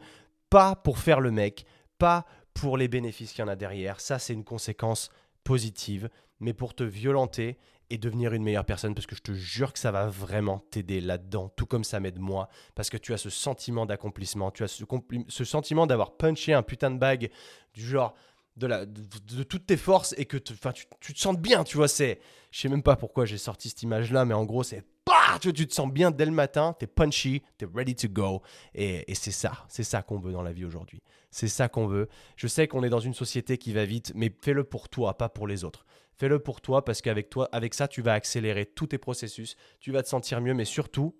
pas 0.50 0.76
pour 0.76 0.98
faire 0.98 1.20
le 1.20 1.30
mec, 1.30 1.64
pas 1.98 2.26
pour 2.52 2.76
les 2.76 2.86
bénéfices 2.86 3.32
qu'il 3.32 3.40
y 3.40 3.44
en 3.44 3.50
a 3.50 3.56
derrière. 3.56 4.00
Ça, 4.00 4.18
c'est 4.18 4.34
une 4.34 4.44
conséquence 4.44 5.10
positive, 5.44 6.08
mais 6.40 6.52
pour 6.52 6.74
te 6.74 6.82
violenter 6.82 7.58
et 7.90 7.98
devenir 7.98 8.32
une 8.32 8.42
meilleure 8.42 8.64
personne, 8.64 8.94
parce 8.94 9.06
que 9.06 9.14
je 9.14 9.22
te 9.22 9.32
jure 9.32 9.72
que 9.72 9.78
ça 9.78 9.92
va 9.92 10.06
vraiment 10.06 10.60
t'aider 10.70 11.00
là-dedans, 11.00 11.50
tout 11.50 11.66
comme 11.66 11.84
ça 11.84 12.00
m'aide 12.00 12.18
moi, 12.18 12.48
parce 12.74 12.90
que 12.90 12.96
tu 12.96 13.12
as 13.12 13.18
ce 13.18 13.30
sentiment 13.30 13.86
d'accomplissement, 13.86 14.50
tu 14.50 14.64
as 14.64 14.68
ce, 14.68 15.44
sentiment 15.44 15.86
d'avoir 15.86 16.16
punché 16.16 16.54
un 16.54 16.62
putain 16.62 16.90
de 16.90 16.98
bague 16.98 17.30
du 17.74 17.86
genre 17.86 18.14
de, 18.56 19.42
toutes 19.42 19.66
tes 19.66 19.76
forces 19.76 20.14
et 20.16 20.24
que 20.24 20.36
tu, 20.36 20.54
tu, 21.00 21.14
te 21.14 21.18
sens 21.18 21.36
bien, 21.36 21.64
tu 21.64 21.76
vois, 21.76 21.88
c'est... 21.88 22.20
Je 22.50 22.60
sais 22.60 22.68
même 22.68 22.82
pas 22.84 22.96
pourquoi 22.96 23.26
j'ai 23.26 23.38
sorti 23.38 23.68
cette 23.68 23.82
image-là, 23.82 24.24
mais 24.24 24.34
en 24.34 24.44
gros, 24.44 24.62
c'est... 24.62 24.84
Bah, 25.06 25.38
tu, 25.40 25.52
te 25.52 25.74
sens 25.74 25.92
bien 25.92 26.10
dès 26.10 26.24
le 26.24 26.32
matin, 26.32 26.74
t'es 26.78 26.86
punchy, 26.86 27.42
t'es 27.58 27.66
ready 27.72 27.94
to 27.94 28.08
go, 28.08 28.40
et, 28.74 29.10
et 29.10 29.14
c'est 29.14 29.32
ça, 29.32 29.64
c'est 29.68 29.82
ça 29.82 30.02
qu'on 30.02 30.18
veut 30.18 30.32
dans 30.32 30.42
la 30.42 30.52
vie 30.52 30.64
aujourd'hui. 30.64 31.02
C'est 31.30 31.48
ça 31.48 31.68
qu'on 31.68 31.86
veut. 31.86 32.08
Je 32.36 32.46
sais 32.46 32.68
qu'on 32.68 32.84
est 32.84 32.88
dans 32.88 33.00
une 33.00 33.12
société 33.12 33.58
qui 33.58 33.72
va 33.72 33.84
vite, 33.84 34.12
mais 34.14 34.32
fais-le 34.40 34.64
pour 34.64 34.88
toi, 34.88 35.18
pas 35.18 35.28
pour 35.28 35.46
les 35.46 35.64
autres. 35.64 35.84
Fais-le 36.16 36.38
pour 36.38 36.60
toi 36.60 36.84
parce 36.84 37.02
qu'avec 37.02 37.28
toi, 37.28 37.48
avec 37.52 37.74
ça, 37.74 37.88
tu 37.88 38.02
vas 38.02 38.12
accélérer 38.12 38.66
tous 38.66 38.86
tes 38.86 38.98
processus, 38.98 39.56
tu 39.80 39.90
vas 39.90 40.02
te 40.02 40.08
sentir 40.08 40.40
mieux, 40.40 40.54
mais 40.54 40.64
surtout, 40.64 41.16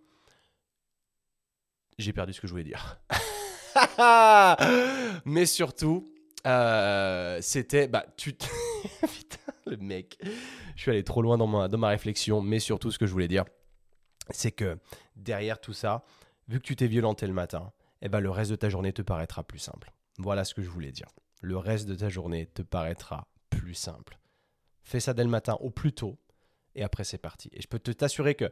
j'ai 1.98 2.12
perdu 2.12 2.32
ce 2.32 2.40
que 2.40 2.46
je 2.46 2.52
voulais 2.52 2.64
dire. 2.64 3.00
mais 5.24 5.46
surtout, 5.46 6.12
euh, 6.46 7.38
c'était, 7.40 7.88
bah, 7.88 8.06
tu, 8.16 8.34
putain, 9.02 9.52
le 9.66 9.76
mec, 9.78 10.16
je 10.76 10.80
suis 10.80 10.90
allé 10.92 11.02
trop 11.02 11.22
loin 11.22 11.36
dans 11.38 11.48
ma, 11.48 11.66
dans 11.66 11.78
ma 11.78 11.88
réflexion, 11.88 12.40
mais 12.40 12.60
surtout, 12.60 12.92
ce 12.92 12.98
que 12.98 13.06
je 13.06 13.12
voulais 13.12 13.28
dire, 13.28 13.44
c'est 14.31 14.52
que 14.52 14.78
derrière 15.16 15.61
tout 15.61 15.73
ça, 15.73 16.04
vu 16.49 16.59
que 16.59 16.64
tu 16.64 16.76
t'es 16.76 16.87
violenté 16.87 17.26
le 17.26 17.33
matin, 17.33 17.73
eh 18.02 18.09
ben, 18.09 18.21
le 18.21 18.31
reste 18.31 18.50
de 18.50 18.57
ta 18.57 18.69
journée 18.69 18.93
te 18.93 19.02
paraîtra 19.02 19.45
plus 19.45 19.59
simple. 19.59 19.93
Voilà 20.19 20.45
ce 20.45 20.54
que 20.54 20.62
je 20.62 20.69
voulais 20.69 20.93
dire. 20.93 21.09
Le 21.40 21.57
reste 21.57 21.87
de 21.87 21.95
ta 21.95 22.09
journée 22.09 22.47
te 22.47 22.62
paraîtra 22.62 23.26
plus 23.50 23.75
simple. 23.75 24.19
Fais 24.83 25.00
ça 25.00 25.14
dès 25.14 25.25
le 25.25 25.31
matin 25.31 25.57
au 25.61 25.71
plus 25.71 25.93
tôt 25.93 26.19
et 26.75 26.83
après 26.83 27.04
c'est 27.04 27.19
parti. 27.19 27.50
Et 27.52 27.62
je 27.62 27.69
peux 27.69 27.78
te 27.78 27.90
t'assurer 27.90 28.35
que 28.35 28.50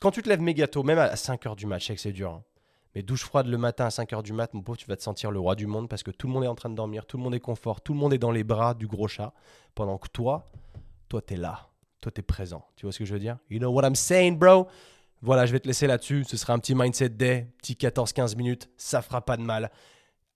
quand 0.00 0.10
tu 0.10 0.22
te 0.22 0.28
lèves 0.28 0.40
méga 0.40 0.66
tôt, 0.66 0.82
même 0.82 0.98
à 0.98 1.14
5h 1.14 1.56
du 1.56 1.66
mat, 1.66 1.78
je 1.78 1.86
sais 1.86 1.94
que 1.94 2.00
c'est 2.00 2.12
dur, 2.12 2.30
hein, 2.30 2.44
mais 2.94 3.02
douche 3.02 3.24
froide 3.24 3.46
le 3.46 3.58
matin 3.58 3.86
à 3.86 3.88
5h 3.88 4.22
du 4.22 4.32
mat, 4.32 4.54
mon 4.54 4.62
pauvre, 4.62 4.78
tu 4.78 4.86
vas 4.86 4.96
te 4.96 5.02
sentir 5.02 5.30
le 5.30 5.38
roi 5.38 5.54
du 5.54 5.66
monde 5.66 5.88
parce 5.88 6.02
que 6.02 6.10
tout 6.10 6.26
le 6.26 6.32
monde 6.32 6.44
est 6.44 6.48
en 6.48 6.54
train 6.54 6.70
de 6.70 6.74
dormir, 6.74 7.06
tout 7.06 7.16
le 7.16 7.22
monde 7.22 7.34
est 7.34 7.40
confort, 7.40 7.80
tout 7.80 7.92
le 7.92 7.98
monde 7.98 8.12
est 8.12 8.18
dans 8.18 8.30
les 8.30 8.44
bras 8.44 8.74
du 8.74 8.86
gros 8.86 9.08
chat, 9.08 9.32
pendant 9.74 9.98
que 9.98 10.08
toi, 10.08 10.46
toi, 11.08 11.20
t'es 11.20 11.36
là, 11.36 11.67
toi, 12.00 12.12
t'es 12.12 12.22
présent. 12.22 12.64
Tu 12.76 12.86
vois 12.86 12.92
ce 12.92 12.98
que 12.98 13.04
je 13.04 13.12
veux 13.12 13.18
dire? 13.18 13.38
You 13.50 13.58
know 13.58 13.70
what 13.70 13.86
I'm 13.86 13.94
saying, 13.94 14.38
bro? 14.38 14.68
Voilà, 15.20 15.46
je 15.46 15.52
vais 15.52 15.60
te 15.60 15.66
laisser 15.66 15.86
là-dessus. 15.86 16.24
Ce 16.28 16.36
sera 16.36 16.52
un 16.52 16.58
petit 16.58 16.74
mindset 16.74 17.10
day, 17.10 17.48
petit 17.58 17.74
14-15 17.74 18.36
minutes, 18.36 18.70
ça 18.76 19.02
fera 19.02 19.24
pas 19.24 19.36
de 19.36 19.42
mal. 19.42 19.70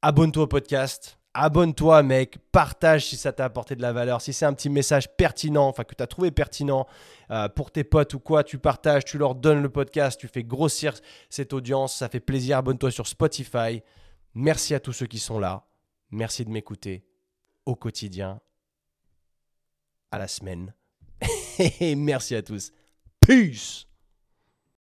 abonne-toi 0.03 0.45
au 0.45 0.47
podcast. 0.49 1.19
Abonne-toi, 1.35 2.03
mec. 2.03 2.39
Partage 2.51 3.07
si 3.07 3.17
ça 3.17 3.33
t'a 3.33 3.45
apporté 3.45 3.75
de 3.75 3.81
la 3.81 3.93
valeur. 3.93 4.21
Si 4.21 4.33
c'est 4.33 4.45
un 4.45 4.53
petit 4.53 4.69
message 4.69 5.09
pertinent, 5.17 5.67
enfin 5.67 5.85
que 5.85 5.95
tu 5.95 6.03
as 6.03 6.07
trouvé 6.07 6.31
pertinent 6.31 6.87
euh, 7.31 7.49
pour 7.49 7.71
tes 7.71 7.85
potes 7.85 8.13
ou 8.13 8.19
quoi, 8.19 8.45
tu 8.45 8.59
partages, 8.59 9.05
tu 9.05 9.17
leur 9.17 9.35
donnes 9.35 9.63
le 9.63 9.71
podcast, 9.71 10.21
tu 10.21 10.29
fais 10.29 10.45
grossir 10.45 10.95
cette 11.31 11.55
audience. 11.55 11.97
Ça 11.97 12.09
fait 12.09 12.21
plaisir. 12.21 12.59
Abonne-toi 12.59 12.91
sur 12.91 13.07
Spotify. 13.07 13.83
Merci 14.35 14.75
à 14.75 14.81
tous 14.81 14.93
ceux 14.93 15.07
qui 15.07 15.19
sont 15.19 15.39
là. 15.39 15.65
Merci 16.11 16.45
de 16.45 16.51
m'écouter 16.51 17.07
au 17.65 17.77
quotidien, 17.77 18.41
à 20.11 20.19
la 20.19 20.29
semaine. 20.29 20.75
Merci 21.97 22.35
à 22.35 22.43
tous. 22.43 22.73
Peace 23.21 23.87